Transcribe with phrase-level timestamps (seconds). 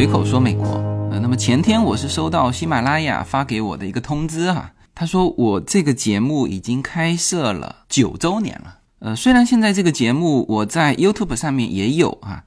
[0.00, 0.64] 随口说美国。
[1.12, 8.78] 呃，那么前天我是收到喜马拉雅发给我的一个通知哈，他说我这个节目已经开设了九周年了。
[9.00, 12.44] 呃，虽然现在这个节目我在 YouTube 上面也有啊，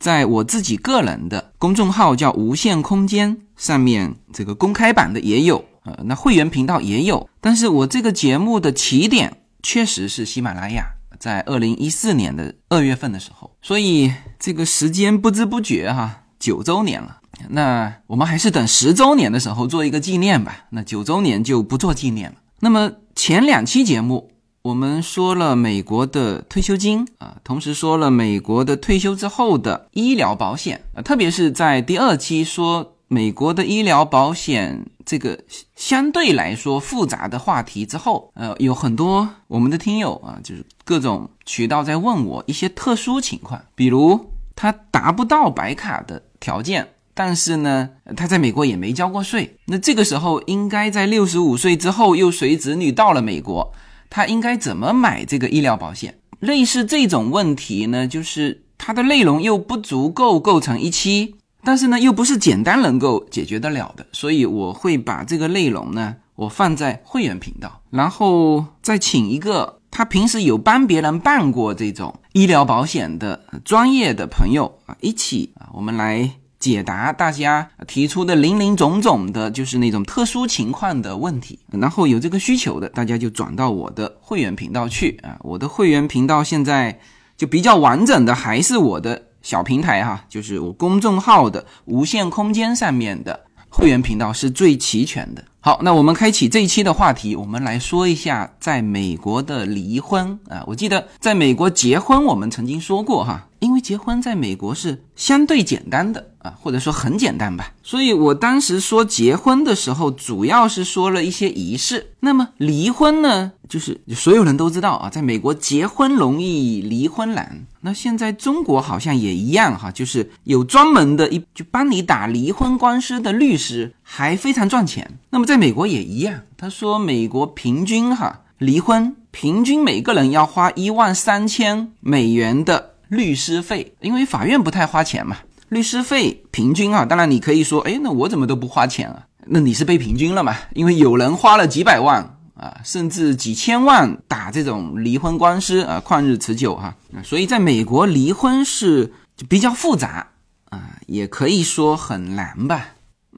[0.00, 10.84] 在我自己个人的公众号叫无限空间上面，这个公开版的也有，呃，那会员频道也有，但是我这个节目的起点确实是喜马拉雅。
[11.20, 17.18] 在二零一四年的二月份的时候，所以这个时间不知不觉哈，九周年了。
[17.50, 20.64] 那我们还是等十周年的时候做一个纪念吧。
[20.70, 22.36] 那九周年就不做纪念了。
[22.60, 24.30] 那么前两期节目
[24.62, 32.92] 我们说了美国的退休金啊，同时说了美国的退休之后的医疗保险啊，特别是在第二期说。
[33.08, 35.38] 美国的医疗保险这个
[35.76, 53.72] 相对来说复杂的话题之后，呃，有很多我们的听友啊，就是各种渠道在问我一些特殊情况，比如他达不到白卡的条件，但是呢，他在美国也没交过税，那这个时候应该在六十五岁之后又随子女到了美国，
[54.10, 56.18] 他应该怎么买这个医疗保险？
[56.40, 61.36] 类似这种问题呢，就是它的内容又不足够构成一期。
[61.64, 81.58] 但是呢，又不是简单能够解决得了的，所以我会把这个内容呢，我放在会员频道，然后再请一个他平时有帮别人办过这种医疗保险的专业的朋友啊，一起啊，我们来解答大家提出的林林总总的，就是那种特殊情况的问题。
[81.70, 87.00] 然后有这个需求的，大家就转到我的会员频道去啊，我的会员频道现在
[87.38, 89.22] 就比较完整的，还是我的。
[89.42, 93.44] 小平台哈，就是我公众号的无限空间上面的
[93.76, 95.44] 会员频道是最齐全的。
[95.60, 100.64] 好，那我们开启这一期的话题，我们来说一下在美国的离婚啊。
[100.66, 103.46] 我记得在美国结婚，我们曾经说过哈。
[103.58, 106.30] 因为结婚在美国是相对简单的
[106.60, 112.12] 或者说很简单吧，所以我当时说结婚的时候，主要是说了一些仪式。
[112.20, 117.66] 那么离婚呢，就是所有人都知道啊，在美国结婚容易，离婚难。
[117.80, 125.18] 那现在中国好像也一样哈，就是有专门的一就帮你打离婚官司的律师，还非常赚钱。
[125.30, 132.92] 那么在美国也一样，他说美国平均哈离婚平均每个人要花一万三千美元的。
[133.08, 135.36] 律师费，因为法院不太花钱嘛。
[135.68, 139.26] 律师费平均啊，当然你可以说，哎，那我怎么都不花钱啊？
[139.46, 140.56] 那你是被平均了嘛？
[140.74, 146.94] 因为有人花了几百万啊，甚至几千万打这种离婚官司啊，旷日持久哈。
[147.22, 150.28] 所以在美国离婚是就比较复杂
[150.70, 152.88] 啊，也可以说很难吧。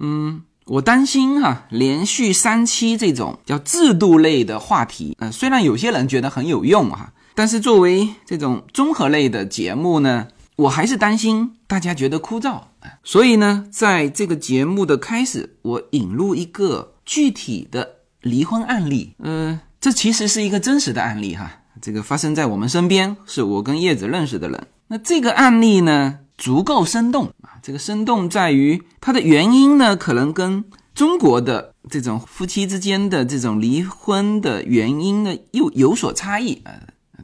[0.00, 7.12] 嗯，我担心哈，连续三期这种叫制度类的话题，嗯，虽然有些人觉得很有用哈。
[7.34, 10.26] 但是作为这种综合类的节目呢，
[10.58, 12.60] 我还是担心大家觉得枯燥
[13.04, 19.14] 所以呢，在这个节目的开始，我引入一个具体的离婚案例。
[19.18, 21.48] 呃，这其实是一个真实的案例哈，
[21.80, 24.66] 这个发生在我们身边，是我跟叶子认识的人。
[24.88, 27.62] 那这个案例呢，足够生动啊。
[27.62, 36.72] 这个生动在于它的原因呢，可能跟中国的这种夫妻之间的这种离婚的原因呢，又有所差异啊。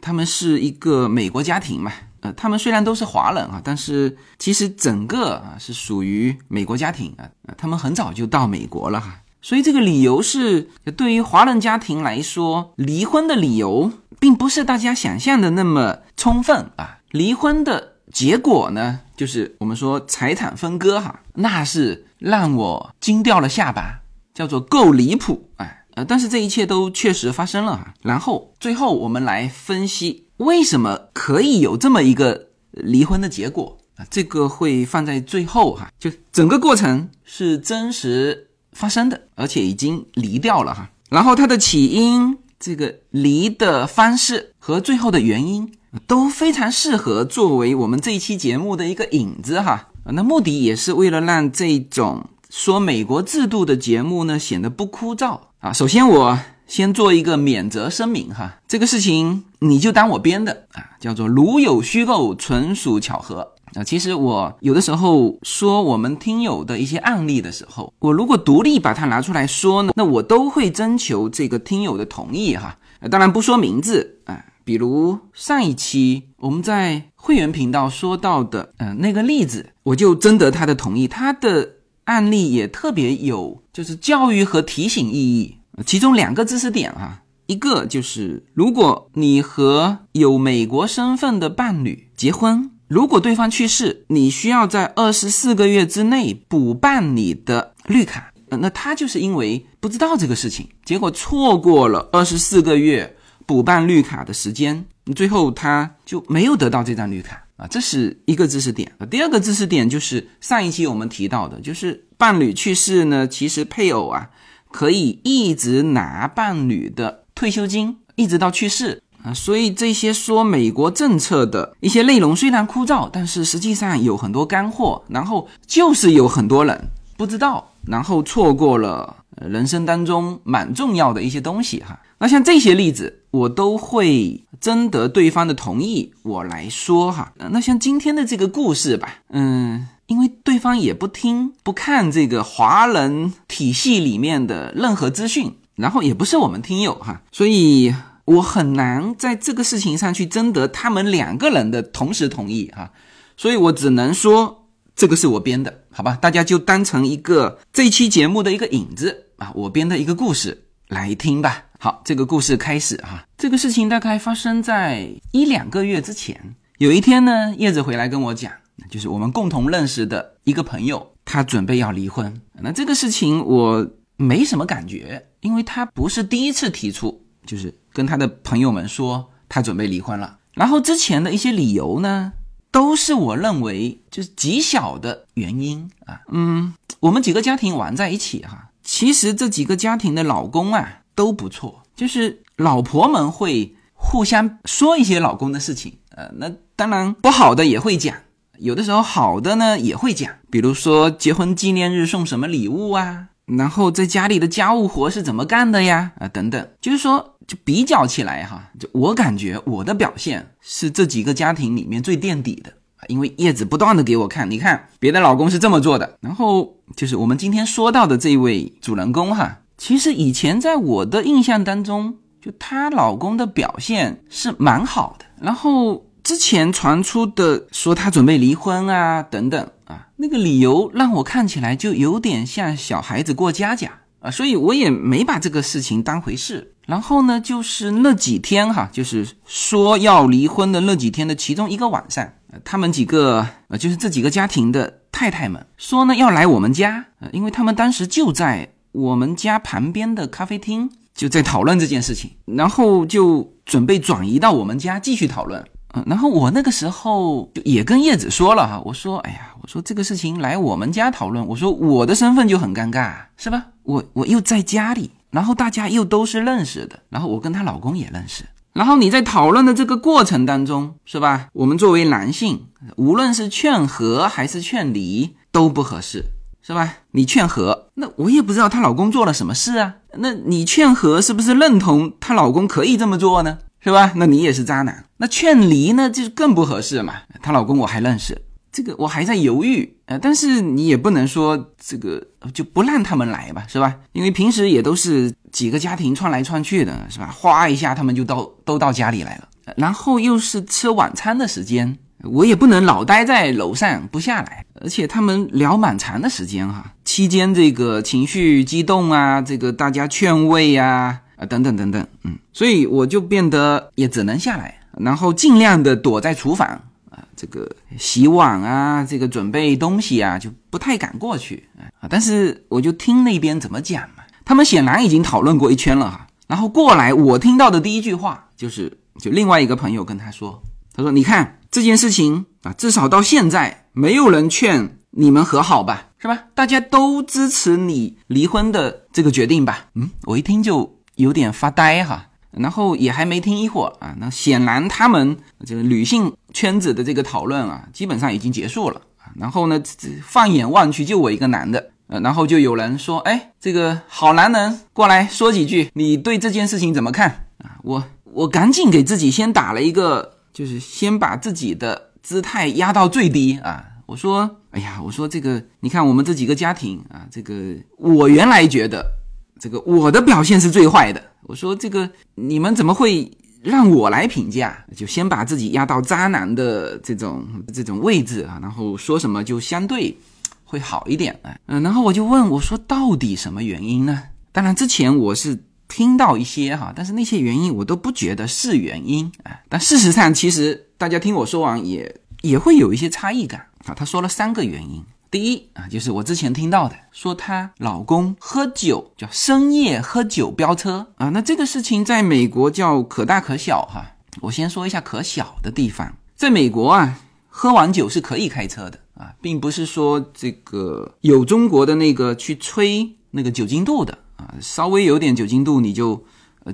[0.01, 1.91] 他们是一个美国家庭嘛，
[2.25, 24.01] 呃，他们虽然都是华人啊，但是其实整个啊是属于美国家庭啊，他们很早就到美国了哈，所以这个理由是对于华人家庭来说，离婚的理由并不是大家想象的那么充分啊，离婚的结果呢，就是我们说财产分割哈，那是让我惊掉了下巴，
[24.33, 25.71] 叫做够离谱啊。
[25.97, 27.95] 呃，但是这一切都确实发生了哈。
[28.03, 34.05] 然后最后我们来分析为什么可以有这么一个离婚的结果啊？
[34.11, 35.91] 这个会放在最后哈。
[35.99, 40.91] 就整个过程是真实发生的，而且已经离掉了哈。
[41.09, 45.73] 然后它的起因、这个离的方式和最后的原因
[46.09, 49.91] 都非常适合作为我们这一期节目的一个引子哈。
[50.07, 55.39] 那目的也是为了让这种说美国制度的节目呢显得不枯燥。
[55.61, 63.85] 啊，首先我先做一个免责声明哈，这个事情你就当我编的啊，叫做如有虚构，纯属巧合啊。
[63.85, 72.79] 其实我有的时候说我们听友的一些案例的时候，我如果独立把它拿出来说呢，那我都会征求这个听友的同意哈。
[73.11, 81.71] 当然不说名字啊，比如上一期我们在会员频道说到的，嗯，那个例子，我就征得他的同意，他的。
[82.05, 85.57] 案例也特别有，就是教育和提醒意义。
[85.85, 98.31] 其中两个知识点哈，一个就是如果你和有美国身份的伴侣结婚，如果对方去世，你需要在二十四个月之内补办你的绿卡。
[98.51, 103.17] 那他就是因为不知道这个事情，结果错过了二十四个月
[103.47, 104.85] 补办绿卡的时间，
[105.17, 108.93] 最后他就没有得到这张绿卡啊，这是一个知识点。
[109.11, 114.31] 第二个知识点就是上一期我们提到的，就是伴侣去世呢，其实配偶啊
[114.75, 119.33] 可以一直拿伴侣的退休金，一直到去世啊。
[119.33, 127.71] 所以这些说美国政策的一些内容虽然枯燥，但是实际上有很多干货，然后就是有很多人不知道。
[127.87, 137.33] 然后错过了人生当中蛮重要的一些东西哈，那像这些例子，我都会征得对方的同意，我来说哈。
[137.51, 152.91] 那像今天的这个故事吧，嗯，因为对方也不听不看这个华人体系里面的任何资讯，然后也不是我们听友哈，所以我很难在这个事情上去征得他们两个人的同时同意哈，
[153.37, 154.61] 所以我只能说。
[154.97, 156.17] 这个是我编的，好吧？
[156.23, 161.65] 大家就当成一个这期节目的一个影子啊，我编的一个故事来听吧。
[161.81, 163.27] 好，这个故事开始哈。
[163.37, 166.55] 这个事情大概发生在一两个月之前。
[166.79, 168.53] 有一天呢，叶子回来跟我讲，
[168.91, 172.41] 就是我们共同认识的一个朋友，他准备要离婚。
[172.61, 173.87] 那这个事情我
[174.17, 180.39] 没什么感觉，因为他不是第一次提出，就是跟他的朋友们说他准备离婚了。
[180.53, 182.33] 然后之前的一些理由呢？
[182.71, 198.17] 都是我认为就是极小的原因啊，嗯，我们几个家庭玩在一起哈，其实这几个家庭的老公啊都不错，就是老婆们会互相说一些老公的事情，呃，那当然不好的也会讲，
[198.65, 207.31] 有的时候好的呢也会讲，比如说结婚纪念日送什么礼物啊，然后在家里的家务活是怎么干的呀，啊等等，就是说。
[207.47, 234.01] 就比较起来哈，就我感觉我的表现是这几个家庭里面最垫底的啊，因为叶子不断的给我看，你看别的老公是这么做的，然后就是我们今天说到的这位主人公哈，其实以前在我的印象当中，就她老公的表现是蛮好的，然后之前传出的说他准备离婚啊等等啊，那个理由让我看起来就有点像小孩子过家家。
[234.21, 236.73] 啊，所以我也没把这个事情当回事。
[236.87, 242.33] 然后呢，就是那几天哈，就是说要离婚的那几天的其中一个晚上，
[242.65, 255.63] 他们几个呃，就是这几个家庭的太太们说呢，要来我们家，呃，因为他们当时就在我们家旁边的咖啡厅，就在讨论这件事情，然后就准备转移到我们家继续讨论。
[256.07, 263.67] 然后我那个时候就也跟叶子说了哈，我说，哎呀，我说这个事情来我们家讨论，我说我的身份就很尴尬，是吧？
[263.83, 271.49] 我我又在家里，然后大家又都是认识的，然后我跟她老公也认识，然后你在讨论的这个过程当中，是吧？
[271.53, 276.25] 我们作为男性，无论是劝和还是劝离都不合适，
[276.63, 276.95] 是吧？
[277.13, 283.59] 你劝和，那我也不知道她老公做了什么事啊，那你劝和是不是认同她老公可以这么做呢？
[283.85, 284.13] 是吧？
[284.17, 285.05] 那你也是渣男。
[285.19, 287.15] 那劝离呢，就是更不合适嘛。
[287.43, 288.41] 她老公我还认识，
[288.73, 289.95] 这个我还在犹豫。
[290.07, 293.95] 呃，但是你也不能说这个就不让他们来吧，是吧？
[294.13, 297.31] 因为平时也都是几个家庭串来串去的，是吧？
[297.31, 304.65] 哗一下他们就到都到家里来了，然后又是吃晚餐的时间，我也不能老待在楼上不下来。
[304.81, 311.21] 而且他们聊蛮长的时间哈，期间这个情绪激动啊，这个大家劝慰呀。
[311.47, 316.69] 等等等等，嗯，所以我就变得也只能下来，然后尽量的躲在厨房
[317.11, 321.69] 啊，这个洗碗啊，这个准备东西啊，就不太敢过去
[322.01, 322.09] 啊。
[322.09, 326.27] 但是我就听那边怎么讲嘛，他们显然已经讨论过一圈了哈。
[326.47, 330.63] 然后过来，我听到的第一句话就是，就另外一个朋友跟他说，
[330.95, 336.45] 他说：“你看这件事情啊，至少到现在没有人劝你们和好吧，是吧？
[336.55, 340.99] 大家都支持你离婚的这个决定吧？”嗯，我一听就。
[341.17, 349.31] 有点发呆哈，然后也还没听一会儿啊，那显然他们这个女性圈子的这个讨论啊，基本上已经结束了啊。
[349.37, 349.81] 然后呢，
[350.23, 357.79] 放眼望去就我一个男的，呃，然后就有人说，哎，这个好男人过来说几句，你对这件事情怎么看啊？
[357.83, 363.85] 我我赶紧给自己先打了一个，就是先把自己的姿态压到最低啊。
[364.07, 369.24] 我说，哎呀，我说这个，你看我们这几个家庭啊，这个我原来觉得。
[369.61, 371.23] 这个我的表现是最坏的。
[371.43, 373.31] 我说这个你们怎么会
[373.63, 374.77] 让我来评价？
[374.97, 380.17] 就先把自己压到渣男的这种这种位置啊，然后说什么就相对
[380.65, 381.57] 会好一点啊。
[381.67, 384.23] 嗯，然后我就问我说到底什么原因呢？
[384.53, 385.59] 当然之前我是
[385.89, 389.61] 听到一些哈，但是那些原因我都不觉得是原因啊。
[389.69, 393.95] 但事实上，其实大家听我说完也也会有一些差异感啊。
[393.95, 404.15] 他说了三个原因，第一啊，就是我之前听到的，说她老公喝酒叫深夜喝酒飙车啊，那这个事情在美国叫可大可小哈。
[404.43, 416.25] 我先说一下可小的地方，在美国啊，喝完酒是可以开车的啊，并不是说这个有中国的那个去吹那个酒精度的啊，稍微有点酒精度你就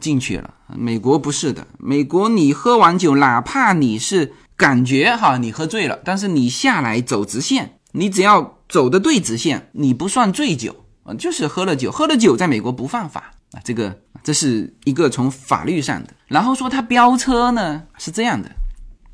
[0.02, 0.52] 进去了。
[0.76, 16.15] 美国不是的，美国你喝完酒，哪怕你是感觉哈你喝醉了，但是你下来走直线，你只要走的对直线，你不算醉酒啊，就是喝了酒，喝了酒在美国不犯法啊，这个这是一个从法律上的。
[16.29, 18.51] 然后说她飙车呢，是这样的，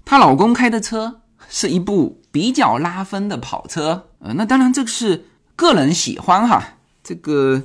[0.04, 6.62] 她老公开的车是一部比较拉风的跑车，呃，那当然这个是个人喜欢哈，
[7.02, 7.62] 这个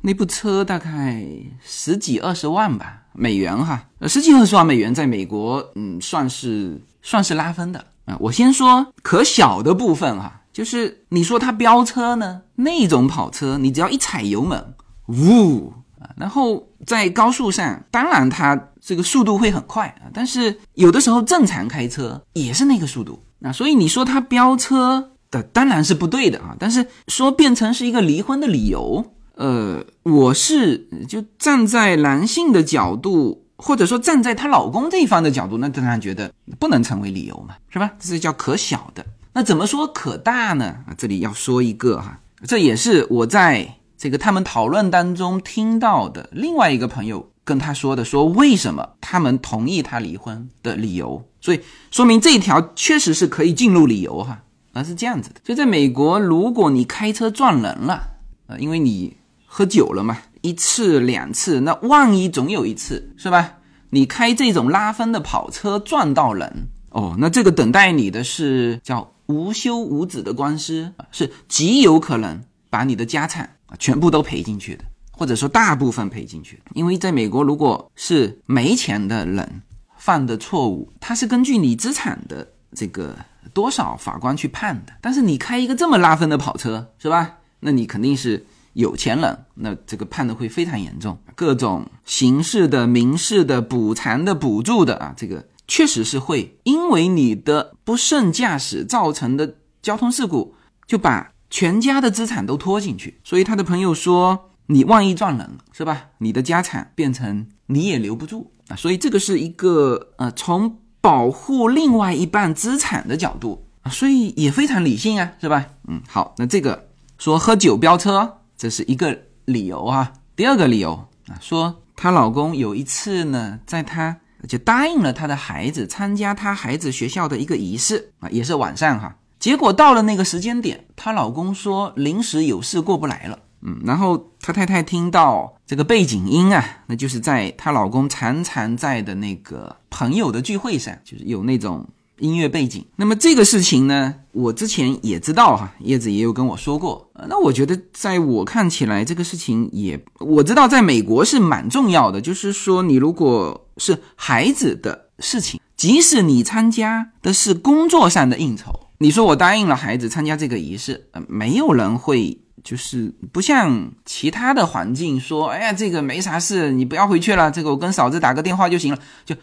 [0.00, 1.26] 那部车大概
[1.62, 7.84] 十几二十万吧美元哈，十几二十万美元在美国，嗯，算是算是拉风的
[8.20, 14.74] 我先说可小的部分哈，就是你说她飙车呢，那种跑车你只要一踩油门，
[15.08, 16.10] 呜啊。
[16.16, 29.04] 然后在高速上，当然它这个速度会很快啊，但是有的时候正常开车也是那个速度啊，所以你说他飙车的当然是不对的啊，但是说变成是一个离婚的理由，
[29.36, 37.92] 呃，我是就站在男性的角度，或者说站在她老公这一方的角度，那当然觉得不能成为理由嘛，是吧？
[37.98, 40.64] 这是叫可小的，那怎么说可大呢？
[40.86, 43.76] 啊，这里要说一个哈，这也是我在。
[44.02, 51.60] 这个他们讨论当中听到的另外一个朋友跟他说的，说为什么他们同意他离婚的理由，所以
[51.92, 54.42] 说明这一条确实是可以进入理由哈，
[54.72, 55.36] 啊是这样子的。
[55.44, 58.02] 就在美国，如果你开车撞人了，
[58.48, 59.16] 呃，因为你
[59.46, 63.54] 喝酒了嘛，一次两次，那万一总有一次是吧？
[63.90, 73.56] 你开这种拉风的跑车撞到人，哦，那这个等待你的是叫无休无止的官司，是极有可能把你的家产。
[73.78, 79.62] 全部都赔进去的，或者说大部分赔进去因为在美国，如果是没钱的人
[79.96, 83.16] 犯的错误，他是根据你资产的这个
[83.54, 84.92] 多少法官去判的。
[85.00, 87.38] 但是你开一个这么拉风的跑车，是吧？
[87.60, 88.44] 那你肯定是
[88.74, 100.54] 有钱人，那这个判的会非常严重，各种刑事的、民事的、补偿的、补助的啊，这个确实是会因为你的不慎驾驶造成的交通事故，
[100.86, 101.30] 就把。
[101.54, 106.06] 全家的资产都拖进去，所以他的朋友说：“你万一撞人了，是吧？
[106.16, 115.66] 你的家产变成你也留不住啊！”所以这个是一个呃，从保护另外一半资产的角度啊，所以也非常理性啊，是吧？
[115.88, 116.88] 嗯，好，那这个
[117.18, 120.12] 说喝酒飙车，这是一个理由啊。
[120.36, 120.92] 第二个理由
[121.26, 124.16] 啊，说她老公有一次呢，在她
[124.46, 129.16] 就答应了她的孩子参加她孩子学校的一个仪式啊，也是晚上哈。
[129.40, 133.36] 结果到了那个时间点，她老公说临时有事过不来了。
[133.62, 141.84] 嗯，然后她太太听到这个背景音啊，那就是在她老公常常在的那个朋友的聚会上，就是有那种
[142.22, 142.84] 音乐背景。
[142.96, 147.10] 那么这个事情呢，我之前也知道哈，叶子也有跟我说过。
[147.28, 152.20] 那我觉得在我看起来，这个事情也我知道，在美国是蛮重要的。
[152.20, 158.88] 就是说，你如果是孩子的事情，即使你参加的是工作上的应酬。
[158.98, 169.34] 你说我答应了孩子参加这个仪式，呃，没有人会就是不像其他的环境说，哎呀，这个没啥事，你不要回去了，这个我跟嫂子打个电话就行了，就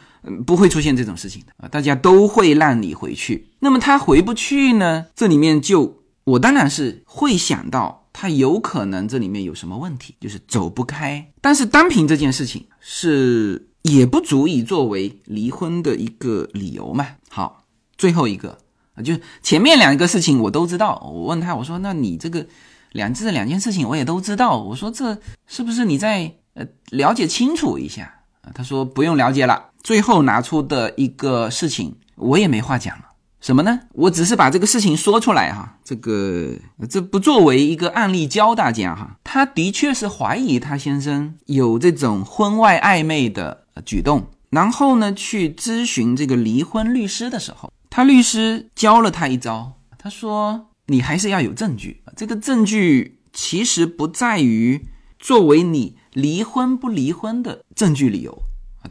[0.45, 3.47] 不会出现这种事情的啊，大家都会让你回去。
[3.59, 5.07] 那么他回不去呢？
[5.15, 11.31] 这里面就我当然是会想到他有可能这里面有什么问题，就是走不开。
[11.41, 17.07] 但是单凭这件事情是也不足以作为离婚的一个理由嘛。
[17.29, 17.65] 好，
[17.97, 18.57] 最后一个
[18.95, 19.01] 啊。
[19.01, 22.45] 就是前面两个事情我都知道，我问他，我说那你这个
[22.91, 25.17] 两这两件事情我也都知道，我说这
[25.47, 28.51] 是不是你在呃了解清楚一下啊？
[28.53, 29.69] 他说不用了解了。
[29.81, 33.05] 最后拿出的一个事情我也没话讲了，
[33.39, 33.79] 什么呢？
[33.93, 36.53] 我只是把这个事情说出来哈，这个
[36.89, 39.17] 这不作为一个案例教大家哈。
[39.23, 47.71] 他的确是怀疑他先生有这种婚外暧昧的举动，然后呢去咨询这个离婚律师的时候。
[47.89, 52.03] 他律师教了他一招，他说：“你还是要有证据。
[52.17, 54.85] 这个证据其实不在于
[55.17, 58.37] 作为你离婚不离婚的证据理由。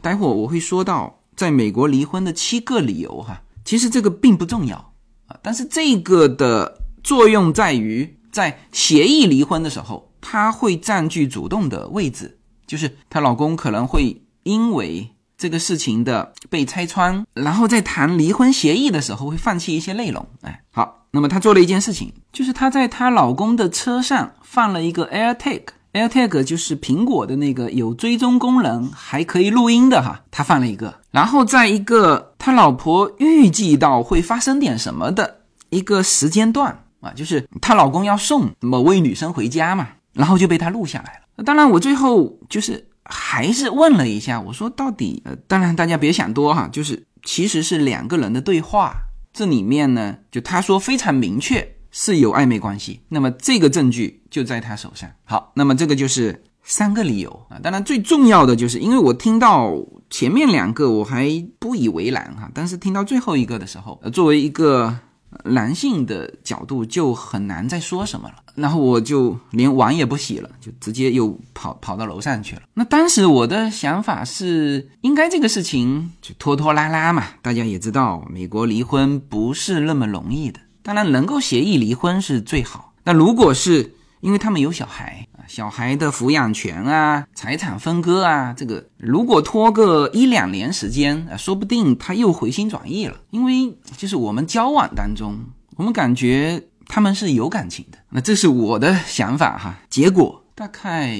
[0.01, 4.93] 待会儿我会说到在美国离婚的七个理由哈，其实这个并不重要
[5.27, 5.37] 啊。
[5.41, 20.27] 但是这个的作用在于，在协议离婚的时候，她会占据主动的位置，就是她老公可能会因为这个事情的被拆穿，然后在谈离婚协议的时候会放弃一些内容。
[20.41, 41.43] 哎，好，那么她做了一件事情，就是她在她老公的车上放了一个 AirTag，AirTag 就是苹果的那个有追踪功能还可以录音的哈，她放了一个，然后在一个他老婆预计到会发生点什么的一个时间段啊，就是她老公要送某位女生回家嘛，然后就被她录下来了。
[41.43, 42.85] 当然，我最后就是。
[43.11, 48.93] 还是问了一下，我说到底，呃，当然大家别想多哈，就是其实是两个人的对话，
[49.33, 55.09] 这里面呢，就他说非常明确是有暧昧关系，那么这个证据就在他手上。
[55.23, 59.73] 好，那么这个就是三个理由啊，当然最重要的就是因为我听到
[60.09, 64.99] 前面两个我还不以为然哈，但是听到最后一个的时候，呃，作为一个。
[65.45, 72.63] 男性的角度就很难再说什么了，然后我就连碗也不洗了，就直接又跑跑到楼上去了。
[72.73, 77.27] 那当时我的想法是，应该这个事情就拖拖拉拉嘛。
[77.41, 82.93] 大家也知道，美国离婚不是那么容易的，当然能够协议离婚是最好。
[83.03, 85.25] 那如果是因为他们有小孩。
[85.49, 93.17] 小孩的抚养权啊，财产分割啊，这个如果拖个一两年时间啊，说不定他又回心转意了。
[93.31, 95.35] 因为就是我们交往当中，
[95.75, 97.97] 我们感觉他们是有感情的。
[98.09, 99.79] 那这是我的想法哈。
[99.89, 101.17] 结果大概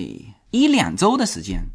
[0.51, 1.65] 一两周的时间，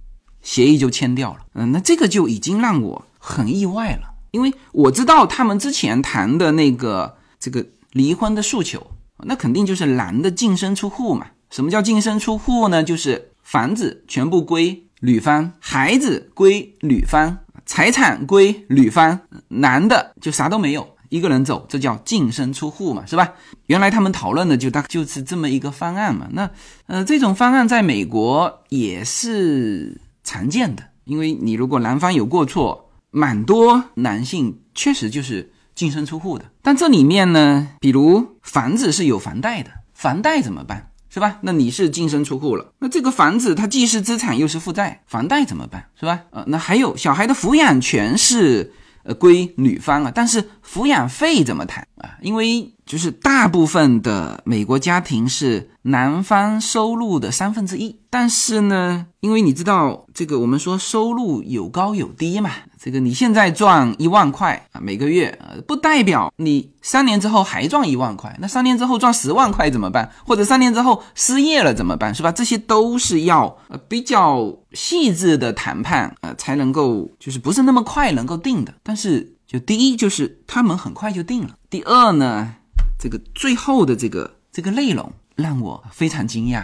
[0.41, 1.41] 协议就签掉了。
[1.55, 8.93] 嗯，那这个就已经让我很意外了，因为我知道他们之前谈的那个这个离婚的诉求，
[9.25, 11.27] 那肯定就是男的净身出户嘛。
[11.55, 12.83] 什么叫净身出户呢？
[12.83, 23.35] 就是房子全部归女方，孩子归女方，财产归女方，男的就啥都没有，一个人走，这叫净身出户嘛，是吧？
[23.67, 26.27] 原来他们讨论的就大就是这么一个方案嘛。
[26.33, 26.51] 那
[26.87, 36.47] 呃，这种方案在美国也是常见的，因为你如果男方有过错，蛮多男性确实就是净身出户的。
[36.63, 40.91] 但这里面呢，比如房子是有房贷的，房贷怎么办？
[41.15, 41.39] 是吧？
[41.43, 45.89] 那你是净身出户了，那这个房子它既是资产又是负债，房贷怎么办？
[45.95, 46.23] 是吧？
[46.31, 48.73] 呃，那还有小孩的抚养权是
[49.05, 52.19] 呃归女方啊，但是抚养费怎么谈啊？
[52.21, 62.51] 因为就是大部分的美国家庭是男方收入的三分之一，但是呢，因为你知道这个，我们说收入有高有低嘛。
[62.79, 68.37] 这个你现在赚一万块啊，每个月，呃，不代表你三年之后还赚一万块。
[68.39, 70.11] 那三年之后赚十万块怎么办？
[70.27, 72.15] 或者三年之后失业了怎么办？
[72.15, 72.31] 是吧？
[72.31, 78.75] 这些都是要呃比较细致的谈判，呃，才能够就是不是那么快能够定的。
[78.83, 81.55] 但是就第一就是他们很快就定了。
[81.71, 82.57] 第二呢？
[83.05, 86.63] 这个最后的这个这个内容让我非常惊讶，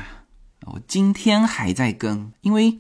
[0.65, 2.79] 我今天还在跟，因为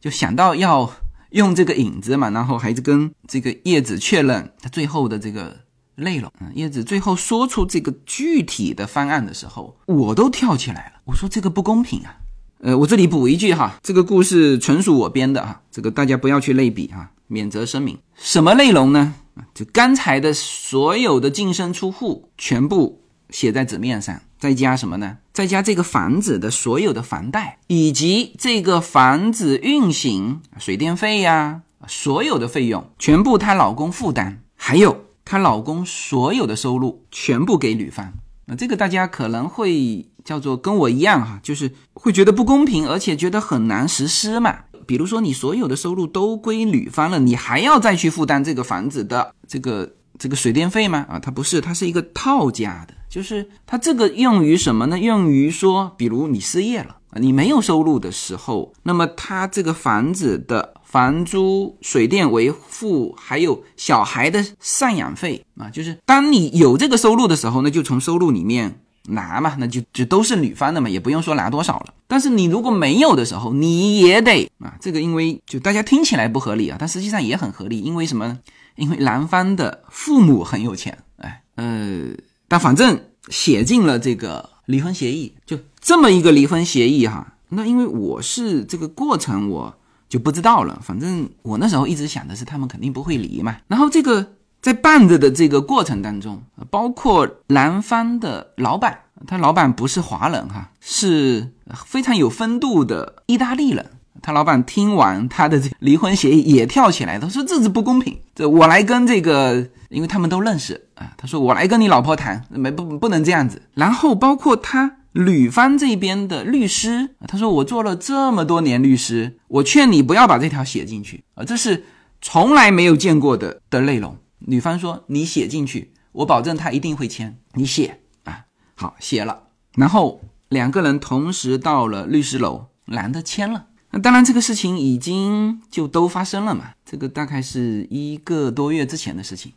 [0.00, 0.90] 就想到要
[1.32, 5.54] 用这个影子嘛，然后还是跟这个叶子确认他最后的这个
[5.96, 6.32] 内容。
[6.40, 11.02] 嗯，叶子最后说出这个具体的方案的时候，我都跳起来了。
[11.04, 12.16] 我说这个不公平啊！
[12.60, 17.98] 呃，我这里补一句哈，这个故事纯属我编的啊，这个大家不要去类比啊，免责声明。
[18.14, 19.16] 什么内容呢？
[19.54, 25.18] 就刚才的所有的净身出户全部写在纸面上，再加什么呢？
[25.32, 38.12] 再加这个房子的所有的房贷，以及这个房子运行水电费呀，所有的费用全部她老公负担，还有她老公所有的收入全部给女方。
[38.46, 44.58] 那这个大家可能会叫做跟我一样哈，就是会觉得不公平，而且觉得很难实施嘛。
[44.86, 51.06] 比如说，你所有的收入都归女方了，你还要再去负担这个房子的这个这个水电费吗？
[51.08, 54.98] 啊，它不是，它是一个套价的，就是它这个用于什么呢？
[54.98, 68.80] 用于说，比如你失业了，你没有收入的时候，那么它这个房子的房租、水电维护，还有小孩的赡养费啊，就是当你有这个收入的时候，那就从收入里面。
[69.08, 71.94] 拿嘛，那就就都是女方的嘛，也不用说拿多少了。
[72.06, 77.80] 但是你如果没有的时候，你也得啊，这个因为就大家听起来不合理啊，但实际上也很合理。
[77.80, 78.38] 因为什么？
[78.76, 82.08] 因为男方的父母很有钱，哎，呃，
[82.48, 87.34] 但反正写进了这个离婚协议，就这么一个离婚协议哈。
[87.50, 89.72] 那因为我是这个过程，我
[90.08, 90.80] 就不知道了。
[90.82, 93.56] 反正我那时候一直想的是，他们肯定不会离嘛。
[93.68, 94.32] 然后这个。
[94.64, 101.50] 在办着的这个过程当中，包括男方的老板，他老板不是华人哈，是
[101.84, 103.84] 非常有风度的意大利人。
[104.22, 111.12] 他老板听完他的这离婚协议也跳起来，他说这是不公平，这我来跟这个，因为他们都认识啊。
[111.18, 113.60] 他说我来跟你老婆谈，没不不能这样子。
[113.74, 121.84] 然后包括他女方这边的律师，他说我做了这么多年律师，我劝你不要把这条写进去啊，这是。
[122.26, 124.16] 从来没有见过的的内容。
[124.46, 127.38] 女方说：“你写进去，我保证他一定会签。
[127.54, 129.44] 你写啊，好写了。
[129.76, 133.66] 然后两个人同时到了律师楼，男的签了。
[133.90, 136.72] 那当然，这个事情已经就都发生了嘛。
[136.84, 139.52] 这个大概是一个多月之前的事情。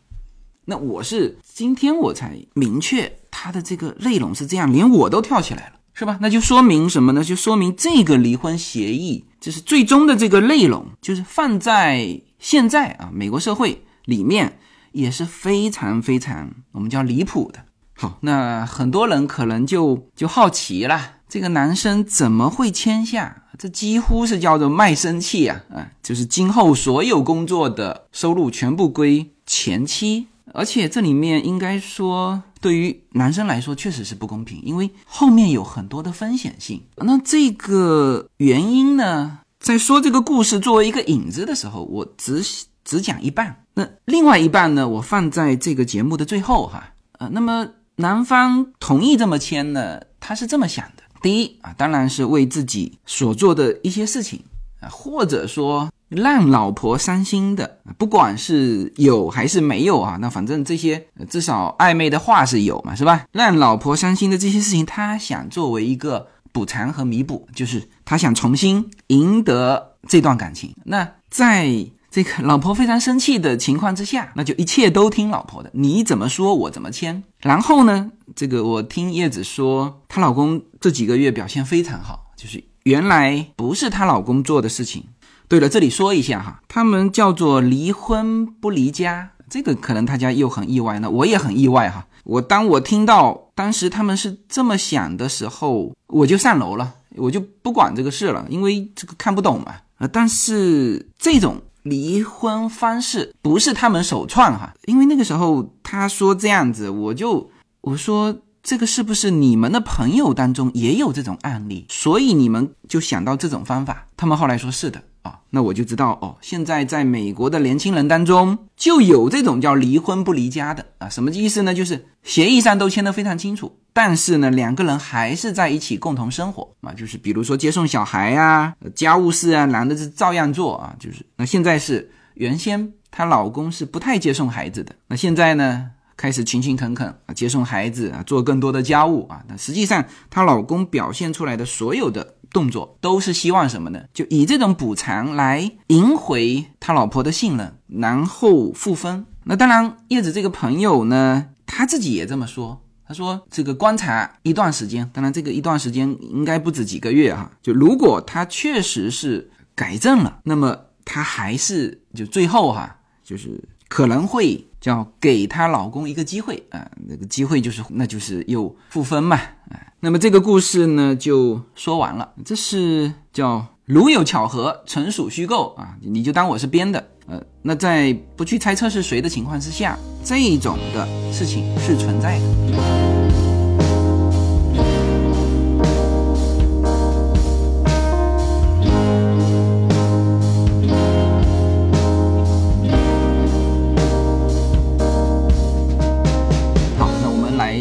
[0.64, 6.18] 那我是今天我才明确他的这个内容是这样，连我都跳起来了，是吧？
[6.22, 7.22] 那就说明什么呢？
[7.22, 14.58] 就说明这个离婚协议就是最终的这个内容，就是放在现在啊美国社会里面。
[14.98, 17.60] 也是非常非常我们叫离谱的。
[17.94, 23.44] 好，那很多人可能就就好奇了，这个男生怎么会签下？
[23.56, 25.62] 这几乎是叫做卖身契啊！
[25.74, 36.82] 啊，就是今后所有工作的收入全部归前妻，而且这里面应该说对于男生来说确实是不公平，因为后面有很多的风险性。
[36.96, 42.40] 那这个原因呢，在说这个故事作为一个引子的时候，我只
[42.88, 43.64] 只讲一半。
[43.74, 44.88] 那另外一半呢？
[44.88, 46.94] 我放在这个节目的最后哈。
[47.18, 50.00] 呃，那么男方同意这么签呢？
[50.18, 54.42] 他是这么想的：第一啊，当然是为自己所做的一些事情
[54.80, 63.26] 啊，或者说让老婆伤心的，不管是有还是没有啊，那反正这些至少暧昧的话是有嘛，是吧？
[63.32, 70.74] 让老婆伤心的这些事情，他想作为一个补偿和弥补，就是他想重新赢得这段感情。
[70.84, 77.22] 那在这个老婆非常生气的情况之下，那就一切都听老婆的，你怎么说我怎么签。
[77.40, 85.04] 然后呢，这个我听叶子说，她老公这几个月表现非常好，就是原来不是她老公做的事情。
[85.48, 92.06] 对了，这里说一下哈，他们叫做离婚不离家，这个可能大家又很意外呢，我也很意外哈。
[92.24, 99.74] 我当我听到当时他们是这么想的时候，我就上楼了，我就不管这个事了，因为这个看不懂嘛。
[99.98, 101.60] 啊，但是这种。
[101.82, 114.06] 离婚方式不是他们首创哈，因为那个时候他说这样子，我就我说这个是不是你们的朋友当中也有这种案例，所以你们就想到这种方法。
[114.16, 115.02] 他们后来说是的。
[115.50, 121.72] 那我就知道哦，现在在美国的年轻人当中就有这种叫离婚不离家的啊，什么意思呢？
[121.72, 142.34] 就是协议上都签得非常清楚，但是呢，两个人还是在一起共同生活啊，就是比如说接送小孩啊、家务事啊，男的是照样做啊，就是那现在是原先她老公是不太接送孩子的，那现在呢开始勤勤恳恳啊接送孩子啊，做更多的家务啊，那实际上她老公表现出来的所有的。
[142.52, 144.02] 动作都是希望什么呢？
[144.12, 149.24] 就以这种补偿来赢回他老婆的信任，然后复婚。
[149.44, 152.82] 那当然，叶子这个朋友呢，他自己也这么说。
[153.06, 157.50] 他说：“这个观察一段时间，当然这个一段时间应该不止几个月哈。
[157.62, 169.74] 就如果他确实是改正了，那么他还是就最后哈，就是可能会。”叫给她老公一个机会啊，那个机会就是那就是又复婚嘛啊。
[169.98, 177.04] 那么这个故事呢就说完了，这是叫如有巧合，纯属虚构啊，你就当我是编的。
[177.26, 183.07] 呃，那在不去猜测是谁的情况之下，这种的事情是存在的。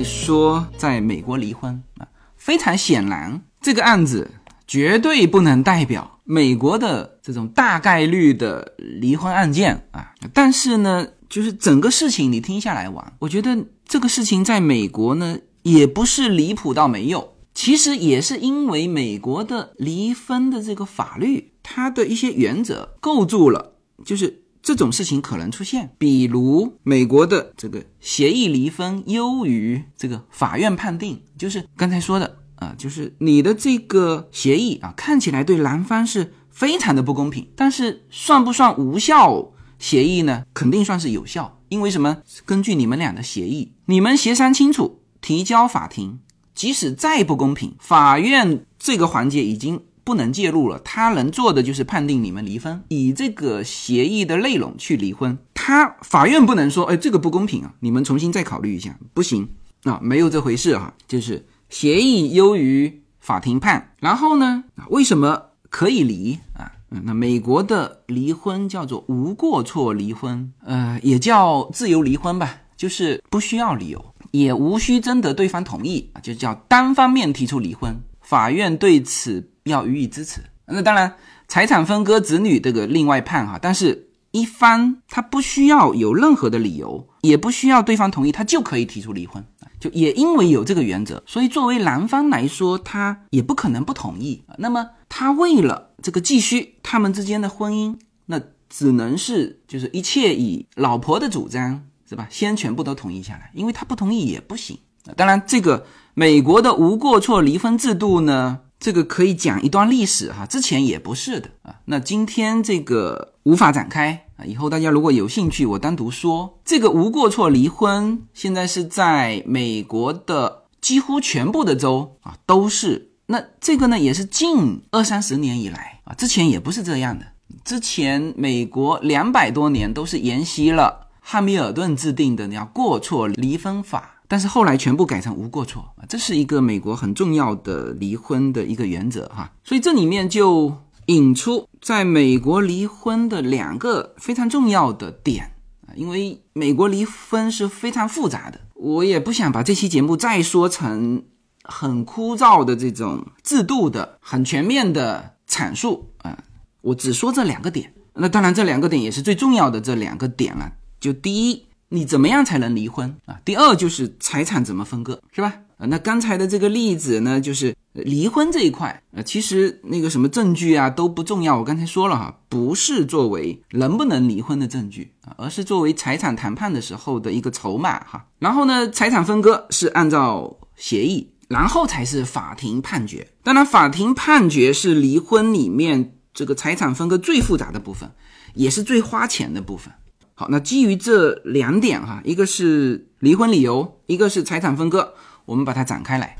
[0.07, 4.31] 说在美国离婚啊，非常显然，这个案子
[4.65, 10.13] 绝对不能代表美国的这种大概率的离婚案件啊。
[10.33, 23.73] 但是呢，就是整个事情你听下来完，我觉得这个事情在美国呢也不是离谱到没有，其实也是因为美国的离婚的这个法律，它的一些原则构筑了，
[24.05, 24.43] 就是。
[24.67, 40.43] 这种事情可能出现，比如美国的这个协议离婚优于这个法院判定，就是刚才说的啊，就是你的这个协议啊，看起来对男方是非常的不公平，但是算不算无效协议呢？
[40.53, 42.17] 肯定算是有效，因为什么？
[42.45, 46.19] 根据你们俩的协议，你们协商清楚，提交法庭，
[46.53, 49.83] 即使再不公平，法院这个环节已经。
[50.07, 55.37] 不能介入了，他能做的就是判定你们离婚，以这个协议的内容去离婚。
[55.53, 59.49] 他法院不能说，哎，这个不公平啊，你们重新再考虑一下，不行
[59.83, 63.91] 啊，没有这回事哈，就是协议优于法庭判。
[63.99, 66.71] 然后呢，为什么可以离啊？
[67.03, 77.93] 那美国的离婚叫做无过错离婚，呃，也叫自由离婚吧，就是不需要理由，也无需征得对方同意啊，就叫单方面提出离婚，
[78.27, 79.51] 法院对此。
[79.67, 80.39] 要予以支持。
[80.65, 81.13] 那当然，
[81.49, 83.59] 财产分割、子女这个另外判哈。
[83.61, 89.45] 但是，一方他不需要有任何的理由，也不需要对方同意，他就可以提出离婚。
[89.77, 94.41] 就也因为有这个原则，所以作为男方来说，他也不可能不同意。
[94.57, 102.25] 那么他为了这个继续他们之间的婚姻，那只能是就是一切以老婆的主张是吧？
[102.31, 104.79] 先全部都同意下来，因为他不同意也不行。
[105.17, 105.85] 当然，这个
[106.19, 108.61] 美国的无过错离婚制度呢？
[108.79, 111.75] 这个可以讲一段历史哈，之前也不是的啊。
[111.85, 116.57] 那今天这个无法展开啊，以后大家如果有兴趣，我单独说。
[116.65, 123.11] 这个无过错离婚现在是在美国的几乎全部的州啊都是。
[123.27, 127.27] 那这个呢，也是近二三十年以来啊，之前也不是这样的。
[127.63, 134.15] 之前美国两百多年都是沿袭了汉密尔顿制定的那过错离婚法。
[134.27, 145.53] 但是后来全部改成无过错，这是一个美国很重要的离婚的一个原则哈，所以这里面就引出在美国离婚的两个非常重要的点
[145.87, 151.23] 啊，因为美国离婚是非常复杂的，我也不想把这期节目再说成
[151.63, 156.37] 很枯燥的这种制度的很全面的阐述啊，
[156.81, 161.66] 我只说这两个点，那当然这两个点也是最重要的这两个点了，就第一。
[161.89, 163.39] 你怎么样才能离婚啊？
[163.45, 165.53] 第二就是财产怎么分割，是吧？
[165.77, 171.55] 啊，那刚才的这个例子呢，就是离婚这一块，呃，其实那个什么证据啊都不重要。
[171.57, 178.25] 我刚才说了哈，不是作为能不能离婚的证据啊，而是作为财产谈判的时候的一个筹码哈。
[178.39, 183.27] 然后呢，财产分割是按照协议，然后才是法庭判决。
[183.43, 188.11] 当然，法庭判决是离婚里面这个财产分割最复杂的部分，
[188.55, 189.93] 也是最花钱的部分。
[190.39, 196.37] 好，那基于这两点哈，一个是离婚理由，一个是财产分割，我们把它展开来。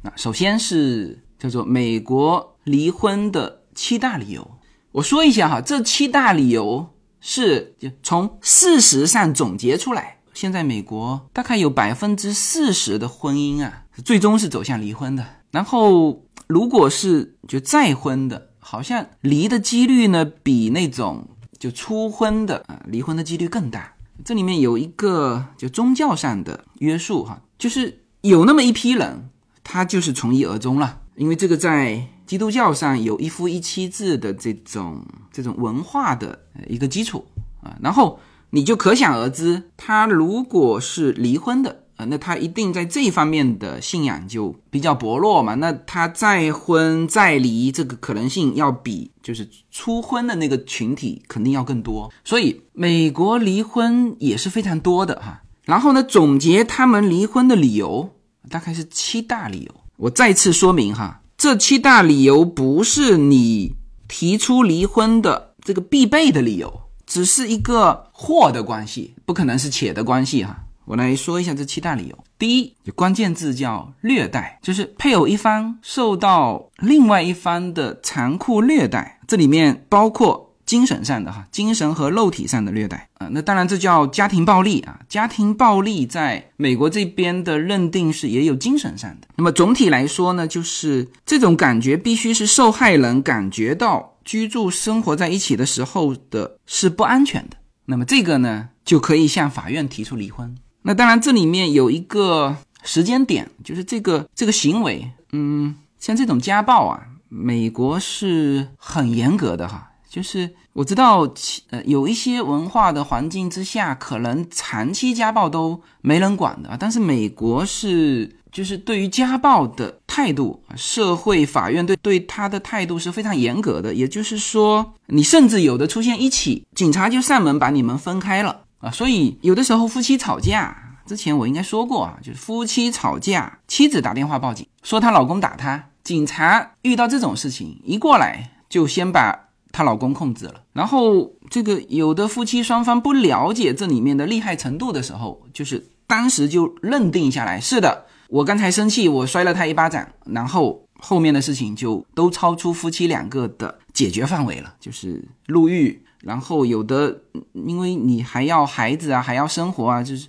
[0.00, 4.50] 那首先是叫做美国离婚的七大理由，
[4.92, 6.88] 我说一下哈，这七大理由
[7.20, 10.20] 是就从事实上总结出来。
[10.32, 15.22] 现在美国大概有百分之四十的婚姻啊，最终是走向离婚的。
[15.50, 21.28] 然后如果是就再婚的，好像离的几率呢，比那种。
[21.64, 23.94] 就初婚的啊，离婚的几率更大。
[24.22, 29.30] 这里面有一个就宗教上的约束哈，就是有那么一批人，
[29.62, 31.00] 他就是从一而终了。
[31.16, 37.24] 因为这个在基督教上有一夫一妻制的这种这种文化的一个基础
[37.62, 41.83] 啊，然后你就可想而知，他如果是离婚的。
[42.08, 45.54] 那他一定在这一方面的信仰就比较薄弱嘛？
[45.54, 55.42] 那他再婚再离这个可能性要比就是初婚的那个群体肯定要更多，所以美国离婚也是非常多的哈。
[55.64, 58.10] 然后呢，总结他们离婚的理由
[58.50, 59.74] 大概是七大理由。
[59.96, 63.74] 我再次说明哈，这七大理由不是你
[64.08, 70.64] 提出离婚的这个必备的理由，只是一个或的关系，不可能是且的关系哈。
[70.86, 72.24] 我来说一下这七大理由。
[72.38, 83.28] 第一，关键字叫虐待，就是配偶一方受到另外一方的残酷虐待，这里面包括精神上的哈，精神和肉体上的虐待啊。
[83.30, 85.00] 那当然这叫家庭暴力啊。
[85.08, 89.28] 家庭暴力在美国这边的认定是也有精神上的。
[89.36, 97.56] 那么总体来说呢，就是这种感觉必须是受害人感觉到居住生活在一起的时候的是不安全的。
[97.86, 100.54] 那么这个呢，就可以向法院提出离婚。
[100.86, 109.90] 那当然，这里面有一个时间点，就是这个这个行为，嗯，像这种家暴啊，美国是很严格的哈。
[110.10, 111.26] 就是我知道，
[111.70, 123.92] 呃，有一些文化的环境之下，可能长期家暴都没人管的，但是美国是，就是对于家暴的态度，社会法院对对他的态度是非常严格的。
[123.94, 128.60] 也就是说，你甚至有的出现一起，警察就上门把你们分开了。
[128.84, 140.62] 啊，所以有的时候夫妻吵架，之前我应该说过啊，就是夫妻吵架，妻子打电话报警，说她老公打她，警察遇到这种事情一过来，就先把她老公控制了。
[140.74, 156.03] 然后这个有的夫妻双方不了解这里面的厉害程度的时候，就是当时就认定下来，是的，我刚才生气，我摔了他一巴掌，然后后面的事情就都超出夫妻两个的解决范围了，就是入狱。
[156.24, 160.26] 然后有的，因为你还要孩子啊，还要生活啊，就是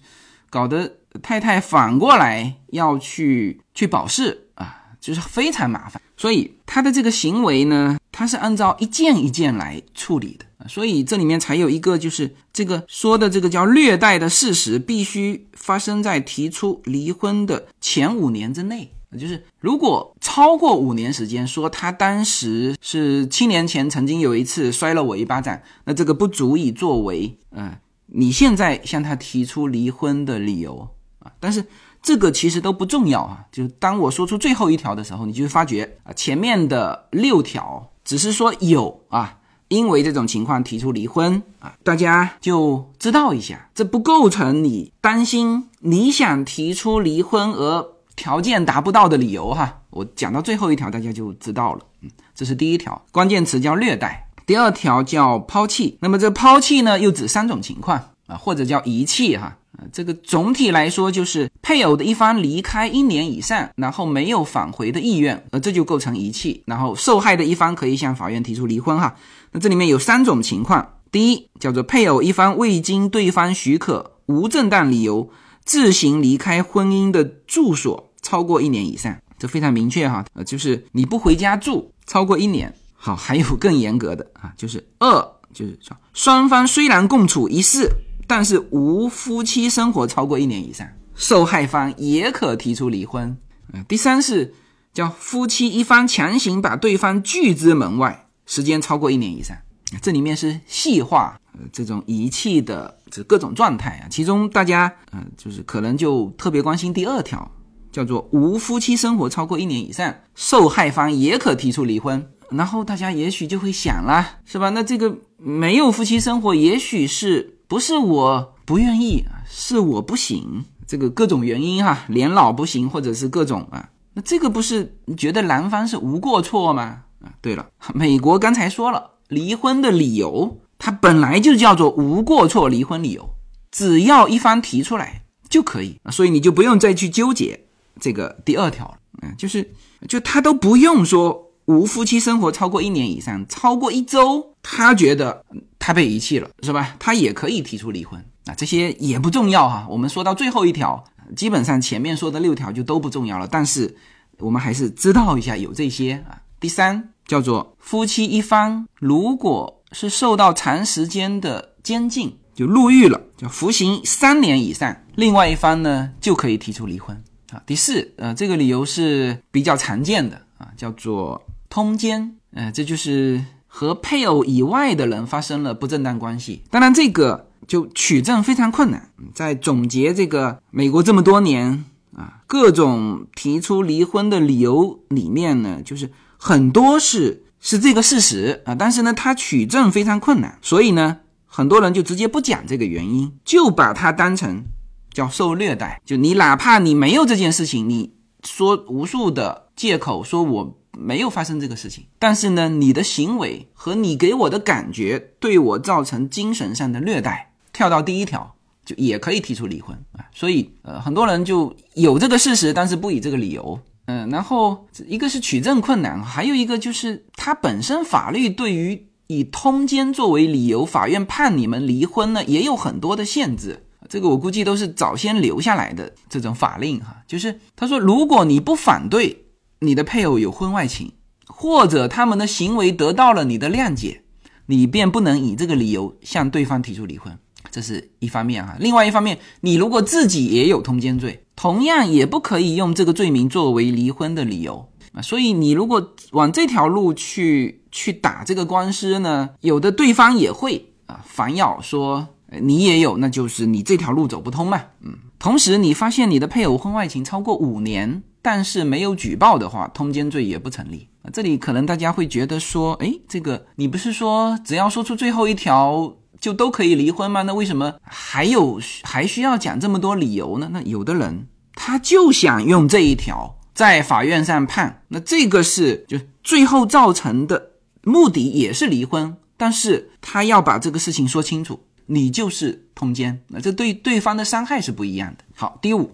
[0.49, 6.01] 搞得太太反过来要去去保释啊，就是非常麻烦。
[6.17, 18.91] 所以他的这个行为呢，他是按照一件一件来处理的所以这里面才有一个，就是这个说的这个叫虐待的事实，必须发生在提出离婚的前五年之内。
[19.15, 27.71] 就是如果超过五年时间，说他当时是七年前曾经有一次摔了我一巴掌，那这个不足以作为嗯
[28.07, 30.87] 你现在向他提出离婚的理由
[31.19, 31.31] 啊。
[31.39, 31.65] 但是
[32.01, 39.39] 这个其实都不重要啊，就是当我说出最后一条的时候，你就会发觉啊，前面的六条只是说有啊。
[39.67, 49.81] 因为这种情况提出离婚啊，大家就知道一下，这不构成你担心你想提出离婚而条件达不到的理由哈。
[49.89, 51.81] 我讲到最后一条，大家就知道了。
[52.01, 54.27] 嗯，这是第一条，关键词叫虐待。
[54.45, 55.97] 第二条叫抛弃。
[56.01, 57.97] 那么这抛弃呢，又指三种情况
[58.27, 59.57] 啊，或者叫遗弃哈。
[59.91, 66.63] 这个总体来说就是配偶的一方离开一年以上，然后没有返回的意愿，呃，这就构成遗弃。
[66.65, 69.15] 然后受害的一方可以向法院提出离婚哈。
[69.51, 75.29] 那这里面有三种情况，第一叫做配偶一方未经对方许可，无正当理由
[75.65, 82.73] 自行离开婚姻的住所超过一年以上，这非常明确哈，呃，就是你不回家住超过一年。
[82.93, 85.07] 好，还有更严格的啊，就是二
[85.53, 87.89] 就是说双方虽然共处一室。
[88.27, 93.37] 但是无夫妻生活超过一年以上，受害方也可提出离婚。
[93.71, 94.51] 嗯，第三是
[94.91, 99.55] 叫夫妻一方强行把对方拒之门外，时间超过一年以上。
[100.01, 101.39] 这里面是细化
[101.71, 107.51] 这种遗弃的这各种状态啊，其中大家嗯就是可能就特别关心第二条，
[107.91, 112.27] 叫做无夫妻生活超过一年以上，受害方也可提出离婚。
[112.51, 114.69] 然后大家也许就会想了，是吧？
[114.69, 117.53] 那这个没有夫妻生活，也许是。
[117.67, 120.65] 不是我不愿意，是我不行。
[120.85, 127.01] 这个各种原因哈，年老不行，或者是各种啊，那这个不是觉得男方是无过错吗？
[127.23, 127.65] 啊，对了，
[127.95, 133.29] 美国刚才说了，离婚的理由它本来就叫做无过错离婚理由，
[133.71, 137.65] 只要一方提出来就可以，所以你就不用再去纠结
[137.99, 138.97] 这个第二条了。
[139.21, 139.73] 嗯，就是
[140.07, 145.43] 就他都不用说无夫妻生活超过一年以上，超过一周，他觉得。
[145.77, 146.95] 他被遗弃了，是吧？
[146.97, 149.85] 他也可以提出离婚啊，这些也不重要哈。
[149.87, 151.03] 我们说到最后一条，
[151.35, 153.47] 基本上前面说的六条就都不重要了。
[153.47, 153.95] 但是
[154.39, 156.41] 我们还是知道一下有这些啊。
[156.59, 167.15] 第三叫做夫妻一方如果是受到长时间的监禁，就入狱了，就服刑三年以上，另外一方呢就可以提出离婚
[167.51, 167.63] 啊。
[167.65, 173.41] 第四，呃，这个理由是比较常见的啊，叫做通奸，呃，这就是。
[173.77, 179.09] 和配偶以外的人发生了不正当关系，当然这个就取证非常困难。
[179.33, 181.83] 在总结这个美国这么多年
[182.15, 194.63] 啊，各种提出离婚的理由里面呢，就是很多是是这个事实啊，但是呢，他取证非常困难，所以呢，很多人就直接不讲这个原因，就把它当成
[195.11, 195.99] 叫受虐待。
[196.05, 200.77] 就你哪怕你没有这件事情，你说无数的借口说我。
[200.97, 210.23] 没有发生这个事情，但是呢，你的行为和你给我的感觉对我造成精神上的虐待，跳到第一条就也可以提出离婚啊。
[210.33, 213.77] 所以呃，很多人就有这个事实，但是不以这个理由。
[214.05, 223.85] 嗯，然后一个是取证困难，还有一个就是它本身法律对于以通奸作为理由，法院判你们离婚呢，也有很多的限制。
[224.07, 229.41] 这个我估计都是早先留下来的这种法令哈，就是他说，如果你不反对。
[229.79, 231.11] 你的配偶有婚外情，
[231.45, 234.23] 或者他们的行为得到了你的谅解，
[234.67, 237.37] 你便不能以这个理由向对方提出离婚，
[237.69, 238.77] 这是一方面哈。
[238.79, 245.21] 另外一方面，你如果自己也有通奸罪，同样也不可以用这个罪名作为离婚的理由啊。
[245.21, 252.27] 所以你如果往这条路去去打这个官司呢，有的对方也会啊反咬说
[252.61, 254.81] 你也有，那就是你这条路走不通嘛。
[255.01, 258.23] 嗯，同时你发现你的配偶婚外情超过五年。
[258.45, 261.33] 但是没有举报的话，通奸罪也不成立啊。
[261.33, 266.13] 这里可能大家会觉得说，哎，这个你不是说只要说出最后一条
[266.45, 267.41] 就都可以离婚吗？
[267.41, 270.69] 那为什么还有还需要讲这么多理由呢？
[270.71, 277.71] 那有的人他就想用这一条在法院上判，那这个是就最后造成的
[278.03, 285.43] 目的也是离婚，但是他要把这个事情说清楚，你就是通奸，那这对对方的伤害是不一样的。
[285.55, 286.11] 好，第五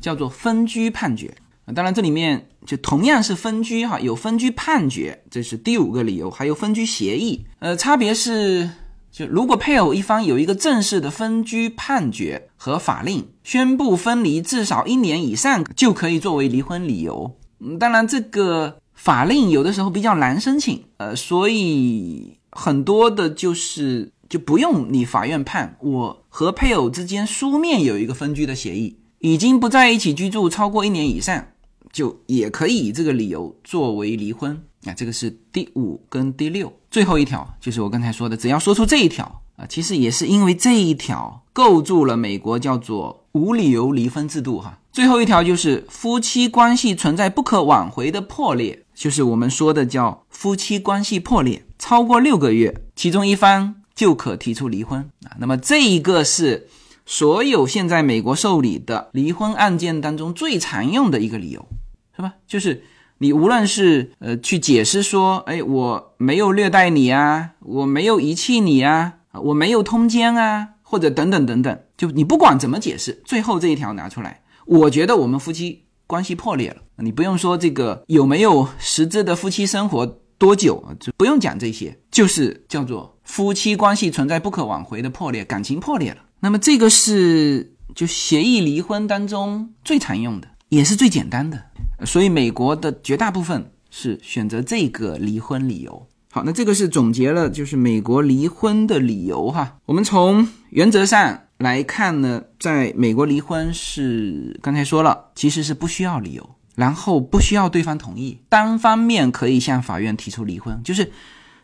[0.00, 1.34] 叫做分居判决。
[1.74, 7.44] 当然，这里面就同样是分居哈，有分居判决，这是第五个理由，还有分居协议。
[7.58, 8.70] 呃，差别是，
[9.18, 17.36] 就如果配偶一方有一个正式的分居判决和法令，宣布分离至少一年以上，就可以作为离婚理由。
[17.58, 31.44] 嗯，当然这个法令有的时候比较难申请，呃，所以很多的就是就不用你法院判，我和配偶之间书面有一个分居的协议，已经不在一起居住超过一年以上。
[31.90, 34.62] 就也可以以这个理由作为离婚
[34.92, 44.78] 这个是第五跟第六，最后一条就是我刚才说的，只要说出这一条啊，其实也是因为这一条构筑了美国叫做无理由离婚制度哈。
[44.92, 55.36] 最后一条就是夫妻关系存在不可挽回的破裂，就是我们说的叫夫妻关系破裂超过六个月，其中一方就可提出离婚啊。
[55.38, 56.68] 那么这一个是。
[57.10, 61.66] 所有现在美国受理的离婚案件当中最常用的一个理由，
[62.14, 62.34] 是吧？
[62.46, 62.84] 就是
[63.18, 76.76] 你无论是呃去解释说，哎，我没有虐待你啊，我没有遗弃你啊，我没有通奸啊，或者等等等等，就你不管怎么解释，最后这一条拿出来，我觉得我们夫妻关系破裂了。
[76.98, 80.06] 你不用说这个有没有实质的夫妻生活
[80.38, 86.18] 多久，就不用讲这些，就是叫做夫妻关系存在不可挽回的破裂，感情破裂了。
[86.40, 91.62] 那么这个是就协议离婚当中最常用的，也是最简单的，
[92.04, 96.06] 所以美国的绝大部分是选择这个离婚理由。
[96.30, 99.78] 好，那这个是总结了就是美国离婚的理由哈。
[99.86, 111.10] 我们从原则上来看呢，在美国离婚是刚才说了，其实是不需要理由，然后不需要对方同意，单方面可以向法院提出离婚，就是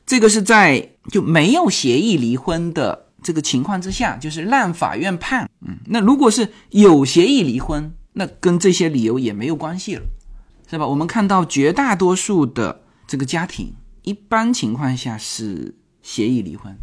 [0.07, 3.03] 这个是在就没有协议离婚的。
[3.23, 5.49] 这个情况之下，就是让法院判。
[5.67, 10.03] 嗯，那如果是有协议离婚，那跟这些理由也没有关系了，
[10.69, 10.87] 是吧？
[10.87, 16.75] 我们看到绝大多数的这个家庭，一般情况下是协议离婚。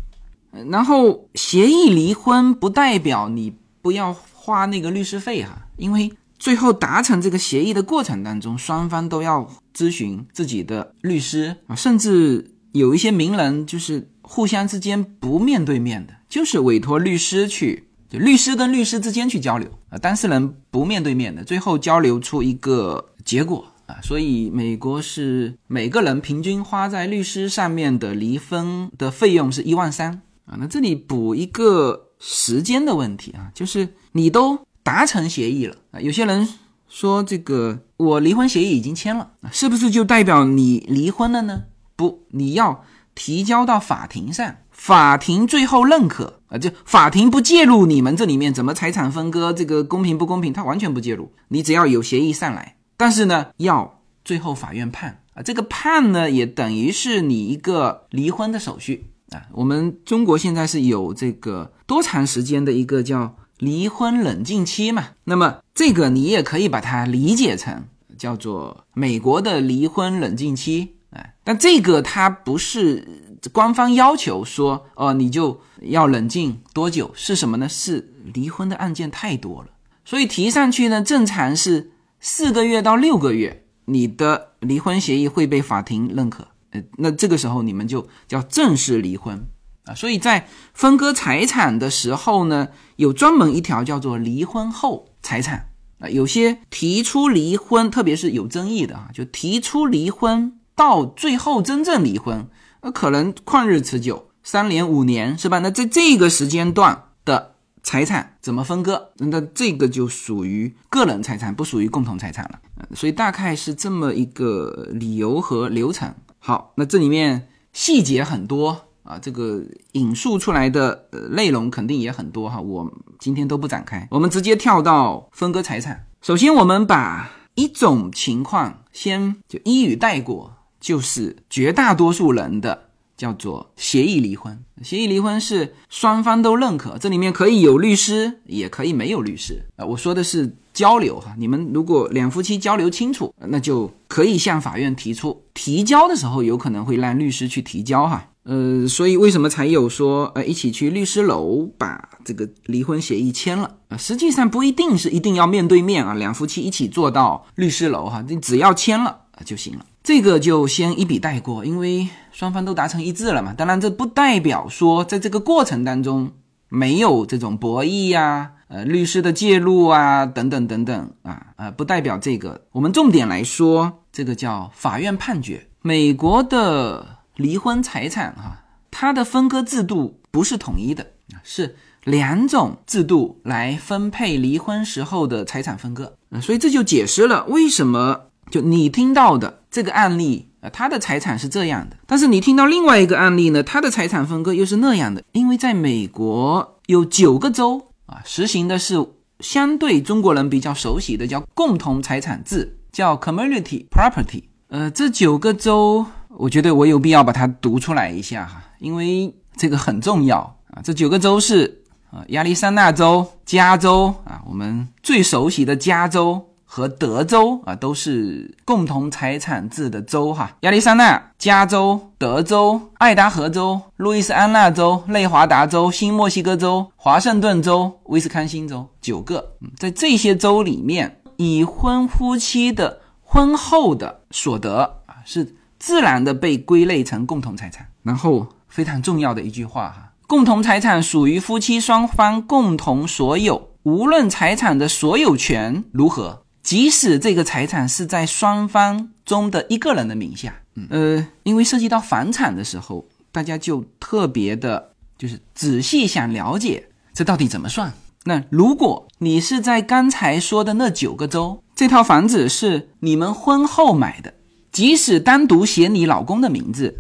[0.70, 16.14] 然后协议离婚不代表你不要花那个律师费哈，因为最后达成这个协议的过程当中，双方都要咨询自己的律师啊，甚至有一些名人就是互相之间不面对面的。
[16.28, 23.96] 就是委托律师去，就律师跟律师之间去交流啊，当事人不面对面的，最后交流出一个结果啊。
[24.04, 30.58] 所以美国是每个人平均花在律师上面的离婚的费用是一万三啊。
[30.60, 36.46] 那这里补一个时间的问题啊，就是你都达成协议了啊，有些人
[36.90, 41.64] 说这个我离婚协议已经签了，是不是就代表你离婚了呢？
[41.96, 42.84] 不，你要
[43.16, 44.58] 提交到法庭上。
[44.82, 51.32] 法庭最后认可啊，就法庭不介入你们这里面怎么财产分割，这个公平不公平，他完全不介入。
[51.50, 59.44] 你只要有协议上来，但是呢，要最后法院判啊，这个判呢也等于是你一个离婚的手续啊。
[59.52, 65.10] 我们中国现在是有这个多长时间的一个叫离婚冷静期嘛？
[65.26, 67.86] 那么这个你也可以把它理解成
[68.18, 73.28] 叫做美国的离婚冷静期啊，但这个它不是。
[73.50, 77.12] 官方要求说，哦，你就要冷静多久？
[77.16, 77.68] 是什么呢？
[77.68, 79.70] 是离婚的案件太多了，
[80.06, 86.50] 所以提上去呢，正常是四个月到六个月，你的离婚协议会被法庭认可。
[86.70, 89.48] 呃，那这个时候你们就叫正式离婚
[89.86, 89.96] 啊。
[89.96, 92.68] 所以在分割财产的时候呢，
[92.98, 96.08] 有专门一条叫做离婚后财产啊。
[96.08, 102.48] 有些提出离婚，特别是有争议的啊，就提出离婚到最后真正离婚。
[102.82, 105.60] 那可能旷日持久，三年五年是吧？
[105.60, 109.12] 那在这个时间段的财产怎么分割？
[109.18, 112.60] 那这个就属于个人财产，不属于共同财产了。
[112.96, 116.14] 所以大概是这么一个理由和流程。
[116.40, 122.60] 好，那这里面细节很多啊，这个引述出来的呃内容肯定也很多哈。
[122.60, 126.08] 我今天都不展开，我们直接跳到分割财产。
[126.22, 130.56] 首先，我们把一种情况先就一语带过。
[130.82, 139.86] 就是绝大多数人的叫做协议离婚，协议离婚是双方都认可，这里面可以有律师，也可以没有律师啊。
[139.86, 145.44] 我说的是交流哈，你们如果两夫妻交流清楚，那就可以向法院提出。
[145.54, 153.98] 提交的时候有可能会让律师去提交哈，呃，所以为什么才有说呃一起去律师楼把这个离婚协议签了啊？
[153.98, 159.86] 实际上不一定是一定要面对面啊，两夫妻一起坐到律师楼哈，你只要签了就行了。
[160.04, 163.54] 这个就先一笔带过，因为双方都达成一致了嘛。
[163.54, 166.32] 当然，这不代表说在这个过程当中
[166.70, 172.66] 没有这种博弈呀、呃律师的介入啊等等等等啊呃，不代表这个。
[172.72, 175.68] 我们重点来说，这个叫法院判决。
[175.84, 181.06] 美国的离婚财产哈，它的分割制度不是统一的
[181.44, 181.76] 是
[182.06, 186.18] 两种制度来分配离婚时候的财产分割。
[186.42, 188.22] 所以这就解释了为什么。
[188.50, 195.24] 就你听到的这个案例啊，他的财产是这样的，但是你听到另外一个案例呢，他的财产分割又是那样的。
[195.32, 199.04] 因为在美国有九个州啊，实行的是
[199.40, 204.44] 相对中国人比较熟悉的叫共同财产制叫 community property。
[204.68, 210.82] 呃，这九个州，我觉得我有必要把它读出来一下哈，因为这个很重要啊。
[210.84, 220.56] 这九个州是啊，亚利桑那州、加州啊，我们最熟悉的加州和德州啊，都是共同财产制的州哈。
[220.62, 229.58] 亚利桑那、加州、德州、爱达荷州、路易斯安那州、内华达州、新墨西哥州、华盛顿州、威斯康星州，九个。
[229.76, 233.02] 在这些州里面，已婚夫妻的。
[233.22, 237.88] 婚后的所得啊，是自然的被归类成共同财产。
[238.04, 250.62] 然后非常重要的一句话哈，共同财产属于夫妻双方共同所有，无论财产的所有权如何，即使这个财产是在双方中的一个人的名下。
[250.90, 257.94] 呃，因为涉及到房产的时候，大家就特别的，就是仔细想了解这到底怎么算。
[258.24, 261.64] 那如果你是在刚才说的那九个州。
[261.74, 264.36] 这套房子是你们婚后买的，
[264.72, 267.00] 即使单独写你老公的名字，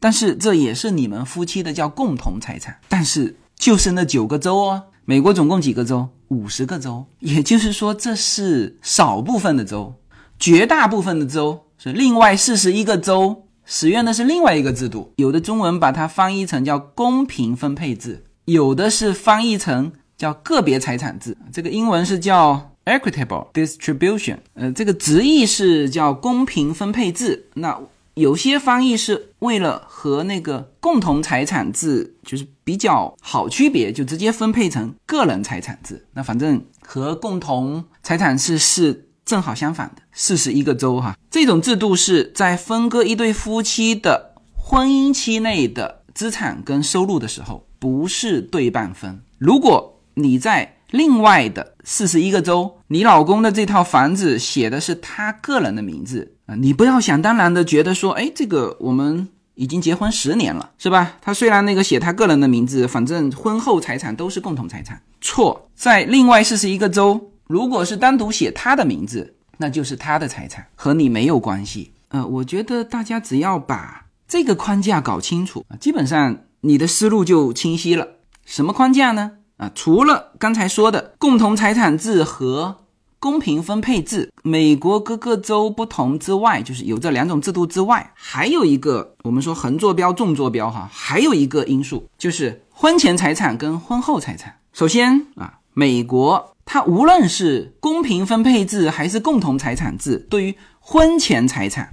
[0.00, 2.78] 但是这也是你们夫妻的叫共同财产。
[2.88, 6.08] 但是就是那九个州哦，美国总共几个州？
[6.32, 9.94] 五十个州，也就是说这是少部分的州，
[10.38, 15.12] 绝大部分的州是另外四十一个州使用的是另外一个制度。
[15.16, 21.36] 有的中文把它翻译成叫公平分配制，有的是翻译成叫个别财产制。
[21.52, 22.68] 这个英文是叫。
[22.84, 27.46] Equitable distribution，呃，这个直译是叫公平分配制。
[27.54, 27.78] 那
[28.14, 36.06] 有些翻译是为了和那个共同财产制就是比较好区别，就直接分配成个人财产制。
[36.12, 40.02] 那反正和共同财产制是正好相反的。
[40.12, 49.22] 四十一个州哈，这种制度是在分割一对夫妻的婚姻期内的资产跟收入的时候，不是对半分。
[49.38, 61.16] 如果你在另外的四十一个州，你老公的这套房子写的是他个人的名字你不要想当然的觉得说，哎，这个我们已经结婚十年了，是吧？
[61.20, 65.00] 他虽然那个写他个人的名字，反正婚后财产都是共同财产。
[65.20, 71.92] 错，在另外四十一个州，如果是单独写他的名字，那就是他的财产，和你没有关系。
[72.08, 78.08] 呃，我觉得大家只要把这个框架搞清楚，基本上你的思路就清晰了。
[78.44, 79.32] 什么框架呢？
[79.58, 82.81] 啊，除了刚才说的共同财产制和
[83.22, 94.56] 公平分配制，美国各个州不同之外，就是有这两种制度之外，还有一个我们说横坐标、纵坐标哈，还有一个因素就是婚前财产跟婚后财产。
[94.72, 101.88] 首先啊，美国它无论是公平分配制还是共同财产制，对于婚前财产。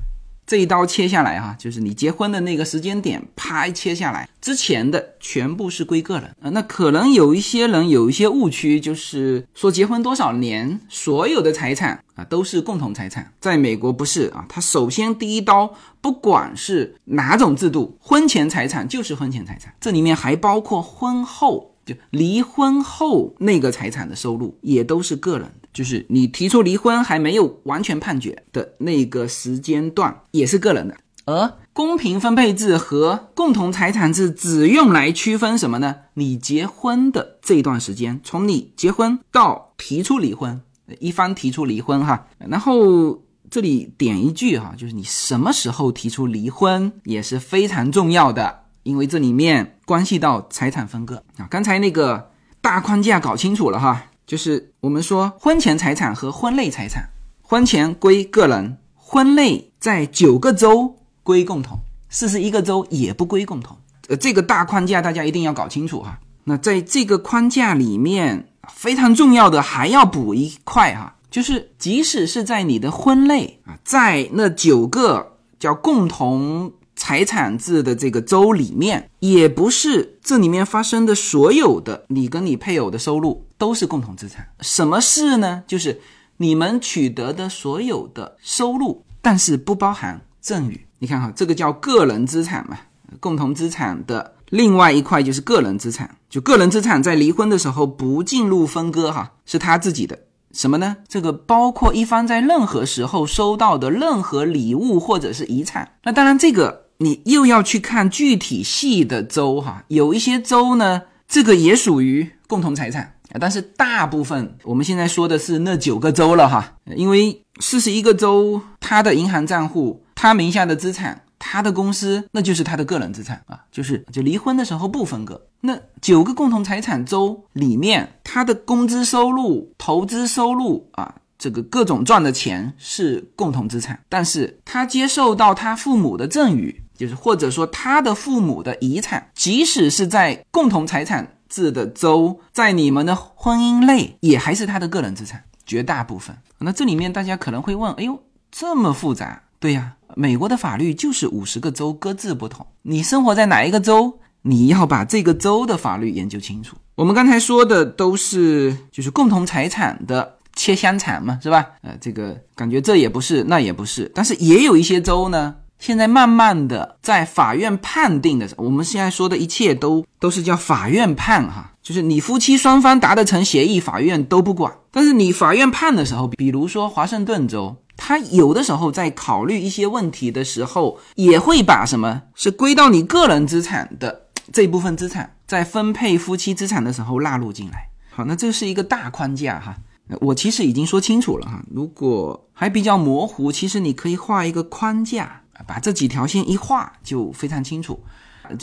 [0.49, 6.49] 这一刀切下来哈，就是你结婚的那个时间点，啪一切下来，之前的全部是归个人啊。
[6.49, 13.31] 那可能有一些人有一些误区，就是说结婚多少年，所有的财产啊都是共同财产。
[13.39, 15.71] 在美国不是啊，他首先第一刀，
[16.01, 25.51] 不管是哪种制度，婚前财产就是婚前财产，这里面还包括婚后，就离婚后那个财产的收入也都是个人。
[25.79, 30.97] 就是你提出离婚还没有完全判决的那个时间段，也是个人的。
[31.23, 35.95] 而公平分配制和共同财产制只用来区分什么呢？
[36.15, 40.61] 你结婚的这一段时间，从你结婚到提出离婚，
[40.99, 51.47] 一方提出离婚哈，然后这里点一句哈，就是你什么时候提出离婚也是非常重要的，因为这里面关系到财产分割啊。
[51.49, 54.07] 刚才那个大框架搞清楚了哈。
[54.29, 57.09] 就是我们说婚前财产和婚内财产，
[57.41, 63.75] 婚前归个人，婚内在九个州归共同，四十一个州也不归共同。
[64.07, 66.19] 呃，这个大框架大家一定要搞清楚哈。
[66.43, 76.71] 那在这个框架里面，非常重要的还要补一块哈，就是即使是在你的婚内啊，在那九个叫共同。
[76.99, 84.45] 财产制的这个州里面，也不是这里面发生的所有的你跟你配偶的收入都是共同资产。
[84.59, 85.63] 什么是呢？
[85.65, 86.01] 就是
[86.35, 90.85] 你们取得的所有的收入，但是不包含赠与。
[90.99, 92.77] 你看哈，这个叫个人资产嘛。
[93.21, 100.19] 共同资产的另外一块就是个人资产，就个人资产在离婚的时候不进入分割哈，是他自己的。
[100.51, 100.97] 什么呢？
[101.07, 105.93] 这个包括一方在任何时候收到的任何礼物或者是遗产。
[106.03, 106.88] 那当然这个。
[107.01, 125.41] 你又要去看具体细的州哈，有一些州呢，这个也属于共同财产啊，但是大部分我们现在说的是那九个州了哈，因为四十一个州，他的银行账户，他名下的资产，他的公司，那就是他的个人资产啊，就是就离婚的时候不分割。
[125.61, 131.15] 那九个共同财产州里面，他的工资收入、投资收入啊。
[131.41, 146.35] 这个各种赚的钱是共同资产，但是他接受到他父母的赠与，就是或者说他的父母的遗产，即使是在共同财产制的州，在你们的婚姻内，也还是他的个人资产，绝大部分。
[146.57, 148.21] 那这里面大家可能会问，哎呦，
[148.51, 149.41] 这么复杂？
[149.61, 156.75] 对呀，美国的法律就是五十个州各自不同，你生活在哪一个州，你要把这个州的法律研究清楚。
[156.95, 160.35] 我们刚才说的都是就是共同财产的。
[160.55, 161.65] 切香肠嘛，是吧？
[161.83, 174.71] 呃，这个感觉这也不是，那也不是，但是也有一些州呢，现在慢慢的在法院判定的时候，我们现在说的一切都都是叫法院判哈，就是你夫妻双方达得成协议，法院都不管。
[174.91, 187.87] 但是你法院判的时候，比如说华盛顿州，他有的时候在考虑一些问题的时候，也会把什么是归到你个人资产的这部分资产，在分配夫妻资产的时候纳入进来。
[188.09, 189.75] 好，那这是一个大框架哈。
[190.21, 197.99] 我其实已经说清楚了哈，如果还比较模糊，其实你可以画一个框架，把这几条线一画就非常清楚。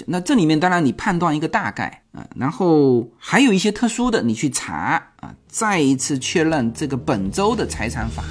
[0.07, 8.25] 那这里面当然你判断一个大概啊，然后还有一些特殊的你去查啊，再一次确认这个本周的财产法，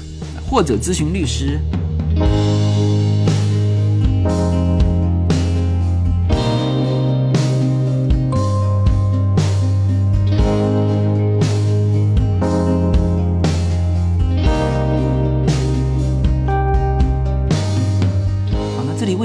[0.50, 1.58] 或者咨询律师。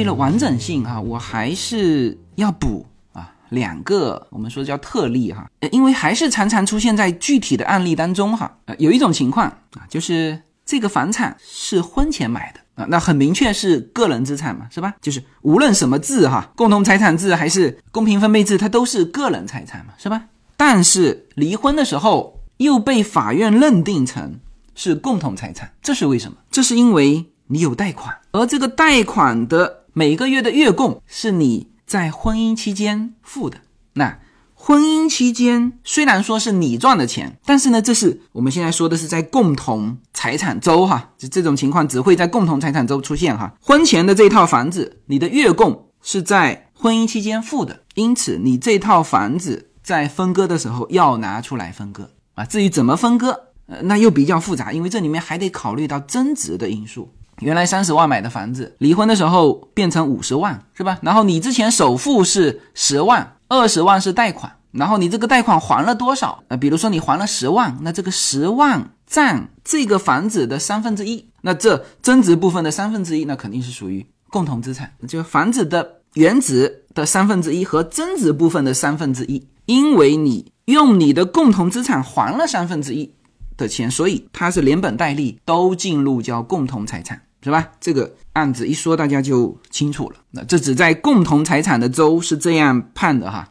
[0.01, 8.51] 为了完整性哈，我还是要补啊两个，我们说叫特例哈，因为还是常常出现在具体的案例当中哈。
[8.65, 14.95] 呃，有一种情况啊，就是这个房产是婚前买的啊，那很明确是个人资产嘛，是吧？
[15.03, 20.23] 就是无论什么字哈，共同财产字还是公平分配制，它都是个人财产嘛，是吧？
[20.57, 24.41] 但是离婚的时候又被法院认定成
[24.75, 26.39] 是共同财产，这是为什么？
[26.51, 29.80] 这是因为你有贷款，而这个贷款的。
[30.01, 33.59] 每个月的月供是你在婚姻期间付的。
[33.93, 34.19] 那
[34.55, 43.55] 婚姻期间虽然说是你赚的钱，但是呢，这是我们现在说的是在共同财产周哈，就这种情况只会在共同财产周出现哈。
[43.61, 52.47] 婚前的这套房子，你的月供是在婚姻期间付的，因此你这套房子在分割的时候要拿出来分割啊。
[52.47, 57.13] 至于怎么分割，呃，那又比较复杂，因为这里面还得考虑到增值的因素。
[57.41, 60.99] 原来三十万买的房子，离婚的时候变成五十万，是吧？
[61.03, 66.43] 然后你之前首付是十万，二十万是贷款，然后你这个贷款还了多少？
[66.49, 83.15] 呃，比如说你还了十万，那这个十万占这个房子的三分之一，那这增值部分的三分之一，那肯定是属于共同资产，就房子的原值的三分之一和增值部分的三分之一，因为你用你的共同资产还了三分之一
[83.57, 87.23] 的钱，所以它是连本带利都进入叫共同财产。
[87.43, 87.71] 是吧？
[87.81, 90.17] 这个案子一说，大家就清楚了。
[90.33, 93.49] 那这只在共同财产的州是这样判的哈。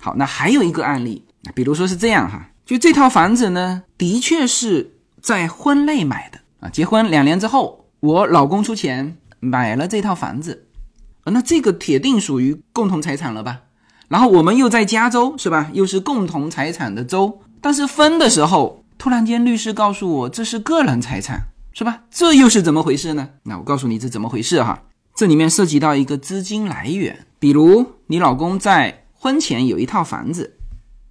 [0.00, 10.66] 好，那还有一个案例，比如说是这样哈，就这套房子呢，的确是在婚内买的啊，结婚两年之后，我老公出钱买了这套房子，
[11.24, 13.60] 那这个铁定属于共同财产了吧？
[14.08, 15.70] 然后我们又在加州，是吧？
[15.72, 21.48] 又是共同财产的州，但是分的时候，突然间律师告诉我这是个人财产。
[21.74, 22.02] 是吧？
[22.08, 23.28] 这又是怎么回事呢？
[23.42, 24.80] 那我告诉你这怎么回事哈。
[25.16, 30.56] 这里面涉及到一个资金来源，比如你老公在婚前有一套房子，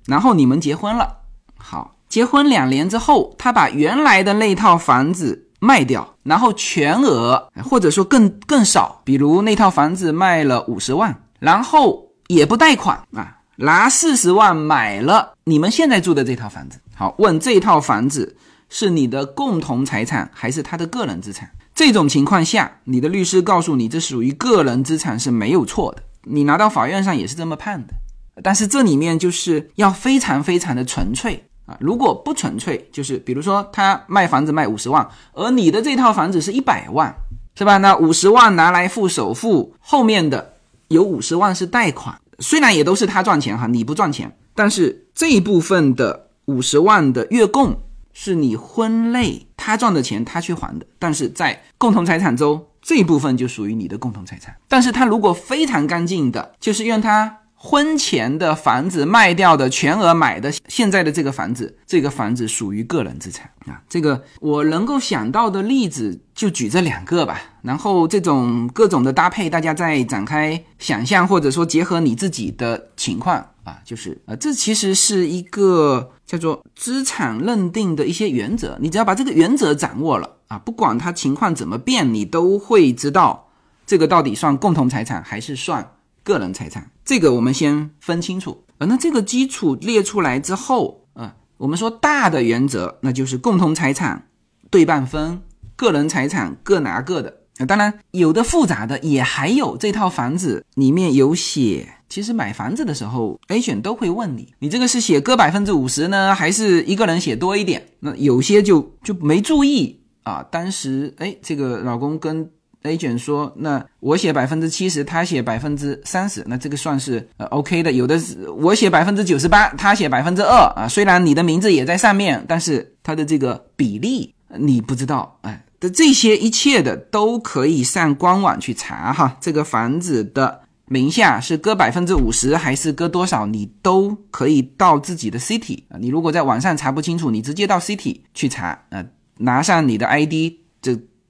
[0.05, 1.17] 然后你们结婚了，
[1.57, 16.79] 好，结婚两年之后，他把原来的那套房子卖掉，然后全额或者说更更少，比如那套房子卖了五十万，然后也不贷款啊，拿四十万买了你们现在住的这套房子。
[16.95, 18.37] 好，问这套房子。
[18.75, 21.47] 是你的共同财产还是他的个人资产？
[21.75, 27.93] 这种情况下，你的律师告诉你这属于个人资产是没有错的，你拿到法院上也是这么判的。
[28.41, 31.77] 但是这里面就是要非常非常的纯粹啊！
[31.79, 37.15] 如果不纯粹，就是比如说他卖房子卖五十万，而你的这套房子是一百万，
[37.53, 37.77] 是吧？
[37.77, 40.55] 那五十万拿来付首付，后面的
[40.87, 47.79] 有五十万是贷款，虽然也都是他赚钱哈，你不赚钱，但是这一部分的五十万的月供。
[48.13, 54.55] 是你婚内他赚的钱，他去还的，但是在共同财产中这一部分就属于你的共同财产。
[54.67, 63.81] 但是他如果非常干净的，就是用他婚前的房子卖掉的全额买的现在的这个房子，这个房子属于个人资产啊。
[63.87, 67.39] 这个我能够想到的例子就举这两个吧。
[67.61, 78.77] 然后这种各种的搭配，大家再展开想象，或者说结合你自己的情况啊，就是呃，这其实是一个叫做资产认定的一些原则。
[78.81, 83.47] 你只要把这个原则掌握了啊，不管它情况怎么变，你都会知道
[83.87, 85.91] 这个到底算共同财产还是算。
[86.23, 88.63] 个人财产，这个我们先分清楚。
[88.77, 94.29] 呃，那这个基础列出来之后，啊，我们说大的原则，那就是共同财产
[94.69, 95.41] 对半分，
[95.75, 97.41] 个人财产各拿各的。
[97.57, 107.89] 啊，当然有的复杂的也还有这套房子里面有写，其实买房子的时候，A 选都会问你，你这个是写各百分之五十呢，还是一个人写多一点？
[107.99, 112.49] 那有些就就没注意啊，当时哎，这个老公跟。
[112.83, 117.91] A 卷说：“那我写百分之七十，他写百分之三十，那这个算是呃 OK 的。
[117.91, 120.87] 有的是我写百分之九十八，他写百分之二啊。
[120.87, 125.39] 虽然你的名字也在上面，但是他的这个比例你不知道。
[125.43, 129.37] 哎，的这些一切的都可以上官网去查哈。
[129.39, 135.95] 这个房子的名下是搁百分之五十还是搁多少，你都可以到自己的 City 啊。
[135.97, 139.05] 你如果在网上查不清楚，你直接到 City 去查啊，
[139.37, 140.59] 拿上你的 ID。”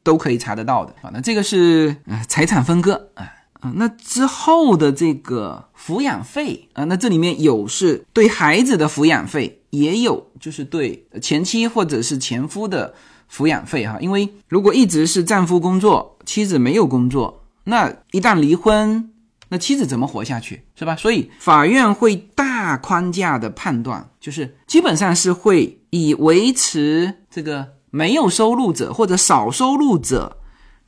[0.03, 3.23] 都可以查得到的啊，那这个是呃财产分割啊
[3.61, 12.93] 啊，那之后的这个抚养费啊，那这里面有是对孩子的抚养费，也有就是对前妻或者是前夫的
[13.31, 19.09] 抚养费哈，因为如果一直是丈夫工作，妻子没有工作，那一旦离婚，
[19.47, 20.97] 那妻子怎么活下去是吧？
[20.97, 27.65] 所以法院会大框架的判断，就是基本上是会以维持这个。
[27.95, 30.37] 没有收入者或者少收入者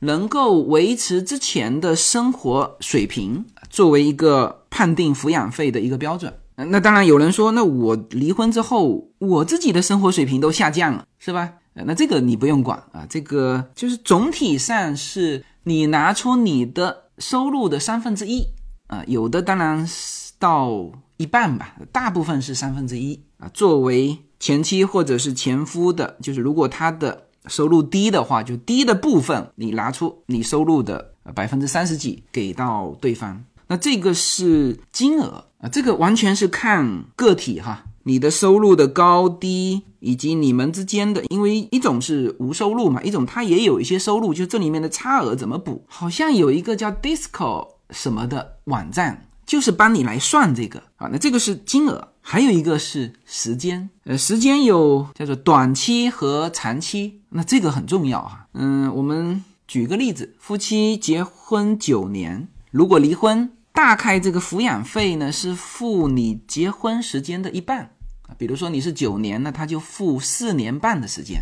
[0.00, 6.34] 能够维持之前的生活水平，作为一个判定抚养费的一个标准。
[6.56, 11.52] 那当然有人说，那我离婚之后，我自己的生活水平都下降了，是吧？
[11.74, 18.44] 那这个你不用管啊，这个就是总体上是你拿出你的收入的三分之一
[18.88, 24.18] 啊，有的当然是到一半吧，大部分是三分之一啊，作为。
[24.38, 45.82] 前妻或者是前夫的，就是如果他的收入低的话，就低的部分你拿出你收入的百分之三十几给到对方，那这个是金额啊，这个完全是看个体哈，你的收入的高低以及你们之间的，因为一种是无收入嘛，一种他也有一些收入，就这里面的差额怎么补？
[45.88, 52.08] 好像有一个叫 Disco 什么的网站，就是帮你来算这个啊，那这个是金额。
[52.28, 58.48] 还有一个是时间，呃，时间有叫做短期和长期，那这个很重要哈。
[58.54, 68.34] 嗯，我们举个例子，夫妻结婚九年，如果离婚，大概这个抚养费呢是付你结婚时间的一半啊。
[68.36, 71.40] 比如说你是九年，那他就付四年半的时间，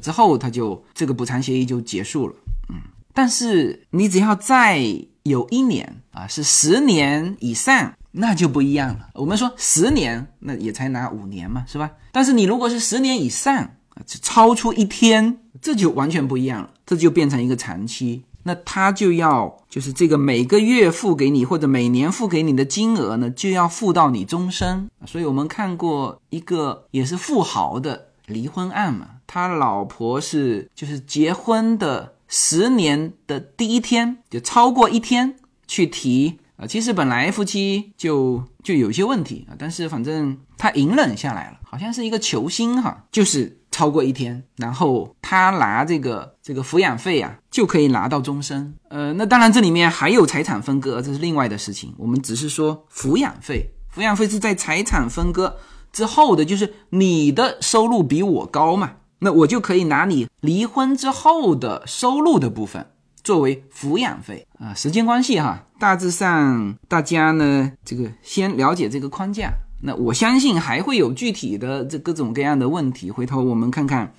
[0.00, 2.34] 之后他就这个补偿协议就结束了。
[2.68, 2.80] 嗯，
[3.12, 4.80] 但是你只要再
[5.24, 7.92] 有一年啊，是十年以上。
[8.18, 9.10] 那就不一样了。
[9.14, 11.90] 我们说十年，那也才拿五年嘛，是吧？
[12.12, 18.24] 但是你如果是十年以上，超出一天，这就完全不一样了，这就变成一个长期。
[18.44, 24.88] 那他就要就是这个每个月付给你或者每年付给你的金额呢，就要付到你终身。
[25.04, 35.34] 所以我们看过一个也是富豪的离婚案嘛，他老婆是就是结婚的十年的第一天就超过一天
[35.66, 36.38] 去提。
[36.56, 48.74] 啊，其实本来夫妻就就有些问题啊，但是反正他隐忍下来了，好像是一个球星哈，就是超过一天，然后他拿这个这个抚养费啊，就可以拿到终身。
[48.88, 51.92] 呃，那当然这里面还有财产分割，这是另外的事情。
[51.98, 55.58] 我们只是说抚养费，抚养费是在财产分割
[55.92, 62.86] 之后的，就是你的收入比我高嘛，那我就可以拿你离婚之后的收入的部分。
[63.26, 69.52] 作为抚养费啊，时间关系哈，大致上大家呢，这个先了解这个框架。
[69.82, 74.12] 那我相信还会有具体的这各种各样的问题，回头我们看看。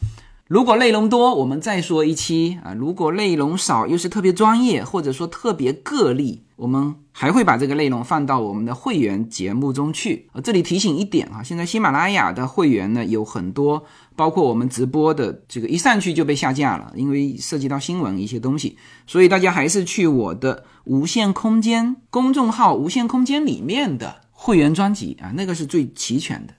[0.49, 10.29] 如果内容多，我们再说一期啊；如果内容少，又是特别专业或者说特别个例，我们还会把这个内容放到我们的会员节目中去。
[10.41, 13.83] 这里提醒一点啊，现在喜马拉雅的会员呢有很多，
[14.17, 26.53] 包括我们直播的这个一上去就被下架了，因为涉及到新闻一些东西，所以大家还是去我的无限空间公众号“无限空间”里面的会员专辑啊，那个是最齐全的。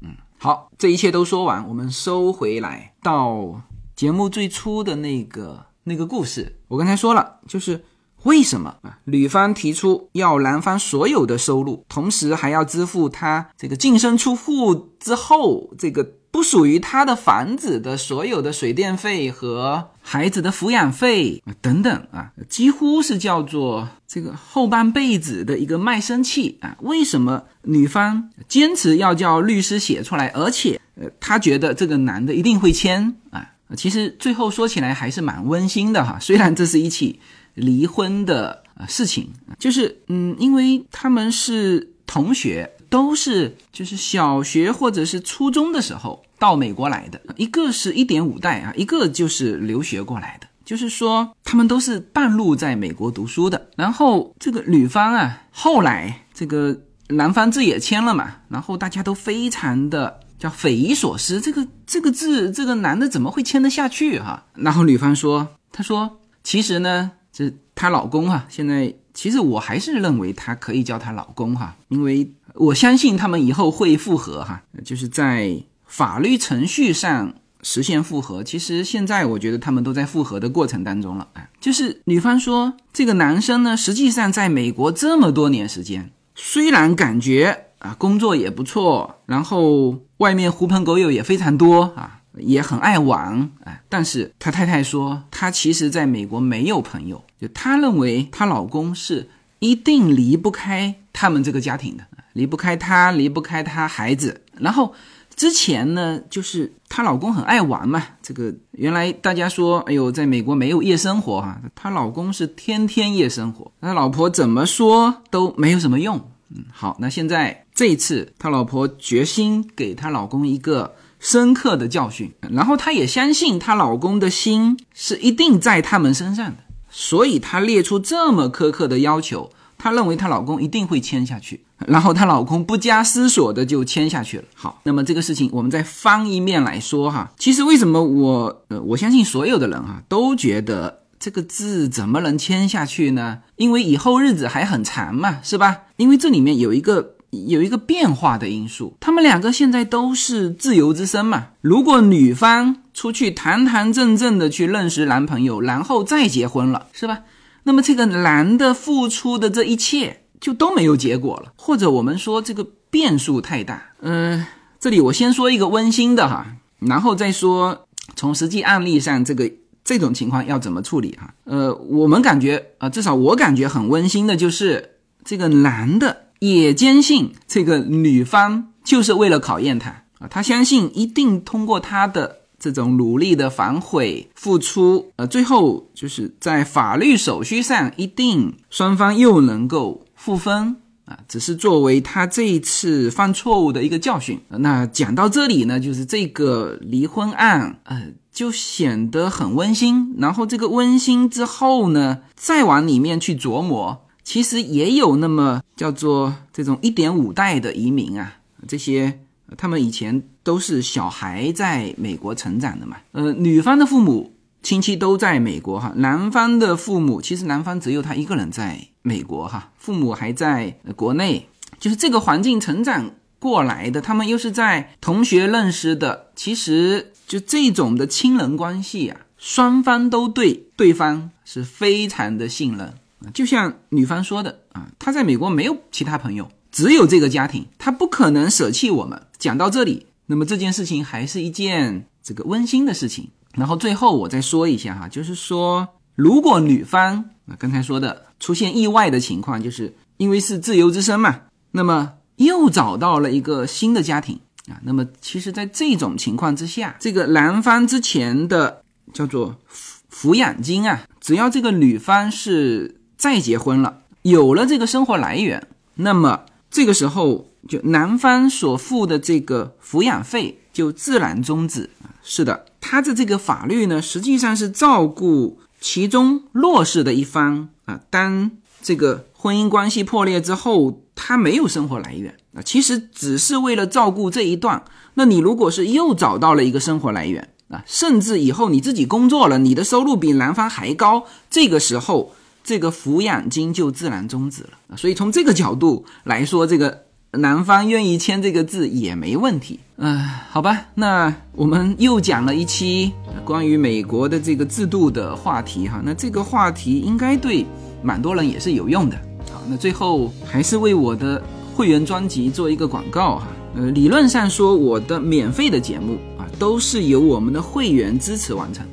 [0.00, 3.60] 嗯好，这一切都说完，我们收回来到
[3.94, 6.58] 节目最初的那个那个故事。
[6.68, 7.84] 我刚才说了，就是
[8.24, 8.98] 为什么啊？
[9.04, 26.76] 女方提出要男方所有的收入，同时还要支付他这个净身出户之后这个不属于他的房子的所有的水电费和孩子的抚养费啊等等啊，几乎是叫做这个后半辈子的一个卖身契啊。
[26.80, 33.50] 为什么女方坚持要叫律师写出来，而且呃，她觉得这个男的一定会签啊？
[33.76, 37.20] 其实最后说起来还是蛮温馨的哈，虽然这是一起。
[37.54, 39.28] 离婚的事情，
[39.58, 53.70] 就是嗯，因为他们是同学，都是就是小学或者是初中的时候到美国来的，一个是一点五代啊，一个就是留学过来的，就是说他们都是半路在美国读书的。
[53.76, 56.76] 然后这个女方啊，后来这个
[57.08, 64.44] 男方字也签了嘛，然后大家都非常的叫匪夷所思，这个这个字这个男的怎么会签得下去哈？
[64.54, 67.12] 然后女方说，她说其实呢。
[67.34, 78.44] 这她老公哈，现在其实我还是认为她可以叫她老公哈，因为我相信他们以后会复合哈，就是在法律程序上实现复合。
[78.44, 81.50] 其实现在我觉得他们都在复合的过程当中了啊。
[81.60, 92.20] 就是女方说，这个男生呢，实际上在美国这么多年时间，虽然感觉啊工作也不错，然后外面狐朋狗友也非常多啊。
[92.38, 99.28] 也很爱玩，哎，但是他太太说，她其实在美国没有朋友，就她认为她老公是
[99.60, 104.42] 一定离不开他们这个家庭的，离不开她，离不开她孩子。
[104.58, 104.92] 然后
[105.36, 116.20] 之前呢，就是她老公很爱玩嘛，这个原来大家说，哎呦，在美国没有夜生活哈，她老公是天天夜生活，他老婆怎么说都没有什么用。
[116.50, 120.96] 嗯，好，那现在这一次，她老婆决心给她老公一个。
[121.24, 126.58] 深刻的教训，然后她也相信她老公的心是一定在他们身上的，
[126.90, 134.44] 所以她列出这么苛刻的要求，她认为她老公一定会签下去，然后她老公不加思索的就签下去了。
[134.54, 143.38] 好，那么这个事情我们再翻一面来说哈，其实为什么我呃我相信所有的人啊都觉得这个字怎么能签下去呢？
[143.56, 145.84] 因为以后日子还很长嘛，是吧？
[145.96, 147.13] 因为这里面有一个。
[147.46, 151.48] 有一个变化的因素，他们两个现在都是自由之身嘛。
[151.60, 157.20] 如果女方出去堂堂正正的去认识男朋友，然后再结婚了，是吧？
[157.64, 163.82] 那么这个男的付出的这一切就都没有结果了，或者我们说这个变数太大。
[164.00, 164.44] 嗯，
[164.78, 166.46] 这里我先说一个温馨的哈，
[166.80, 169.50] 然后再说从实际案例上这个
[169.82, 171.32] 这种情况要怎么处理哈。
[171.44, 176.23] 呃，我们感觉啊，至少我感觉很温馨的就是这个男的。
[176.52, 190.76] 也坚信这个女方就是为了考验他啊，他相信一定通过他的这种努力的反悔付出，呃，最后就是在法律手续上一定双方又能够复婚
[191.06, 194.38] 啊，只是作为他这一次犯错误的一个教训。
[194.48, 200.14] 那讲到这里呢，就是这个离婚案，呃，就显得很温馨。
[200.18, 204.03] 然后这个温馨之后呢，再往里面去琢磨。
[204.24, 209.20] 其实也有那么叫做这种一点五代的移民啊，这些
[209.56, 212.96] 他们以前都是小孩在美国成长的嘛。
[213.12, 221.46] 呃，女方的父母亲戚都在美国哈，男方的父母其实男方只有他一个人在美国哈，父母还在国内，
[221.78, 232.94] 就是这个环境成长过来的，他们又是在同学认识的，其实就这种的亲人关系啊，双方都对对方是非常的信任。
[233.32, 239.20] 就像女方说的啊，她在美国没有其他朋友，只有这个家庭，她不可能舍弃我们。
[239.38, 243.28] 讲到这里，那么这件事情还是一件这个温馨的事情。
[243.52, 247.16] 然后最后我再说一下哈，就是说，如果女方
[247.46, 263.02] 啊刚才说的出现意外的情况，就是因为是自由之身嘛，那么又找到了一个新的家庭啊，那么其实，在这种情况之下，这个男方之前的叫做抚抚养金啊，只要这个女方是。
[263.24, 271.88] 再结婚了，有了这个生活来源，那么这个时候就男方所付的这个抚养费就自然终止
[272.22, 277.98] 是的，他的这个法律呢，实际上是照顾其中弱势的一方啊。
[278.10, 278.50] 当
[278.82, 284.84] 这个婚姻关系破裂之后，他没有生活来源啊，其实只是为了照顾这一段。
[285.14, 292.34] 那你如果是又找到了一个生活来源啊，甚至以后你自己工作了，你的收入比男方还高，这个时候。
[292.64, 297.02] 这个抚养金就自然终止了所以从这个角度来说，这个
[297.32, 299.78] 男方愿意签这个字也没问题。
[299.96, 300.18] 嗯，
[300.50, 303.12] 好吧，那我们又讲了一期
[303.44, 306.00] 关于美国的这个制度的话题哈。
[306.02, 307.66] 那这个话题应该对
[308.02, 309.16] 蛮多人也是有用的。
[309.52, 311.42] 好，那最后还是为我的
[311.74, 313.48] 会员专辑做一个广告哈。
[313.76, 318.86] 呃，理论上说，我的免费的节目啊，都是由我们的会员支持完成。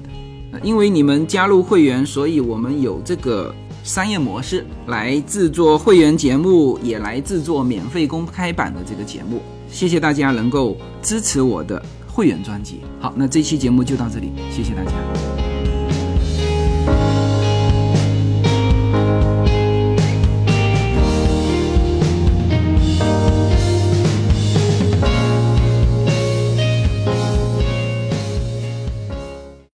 [0.63, 9.41] 因为你们加入会员，所以我们有这个商业模式来制作会员节目，也来制作免费公开版的这个节目。
[9.69, 12.81] 谢谢大家能够支持我的会员专辑。
[12.99, 15.50] 好，那这期节目就到这里，谢谢大家。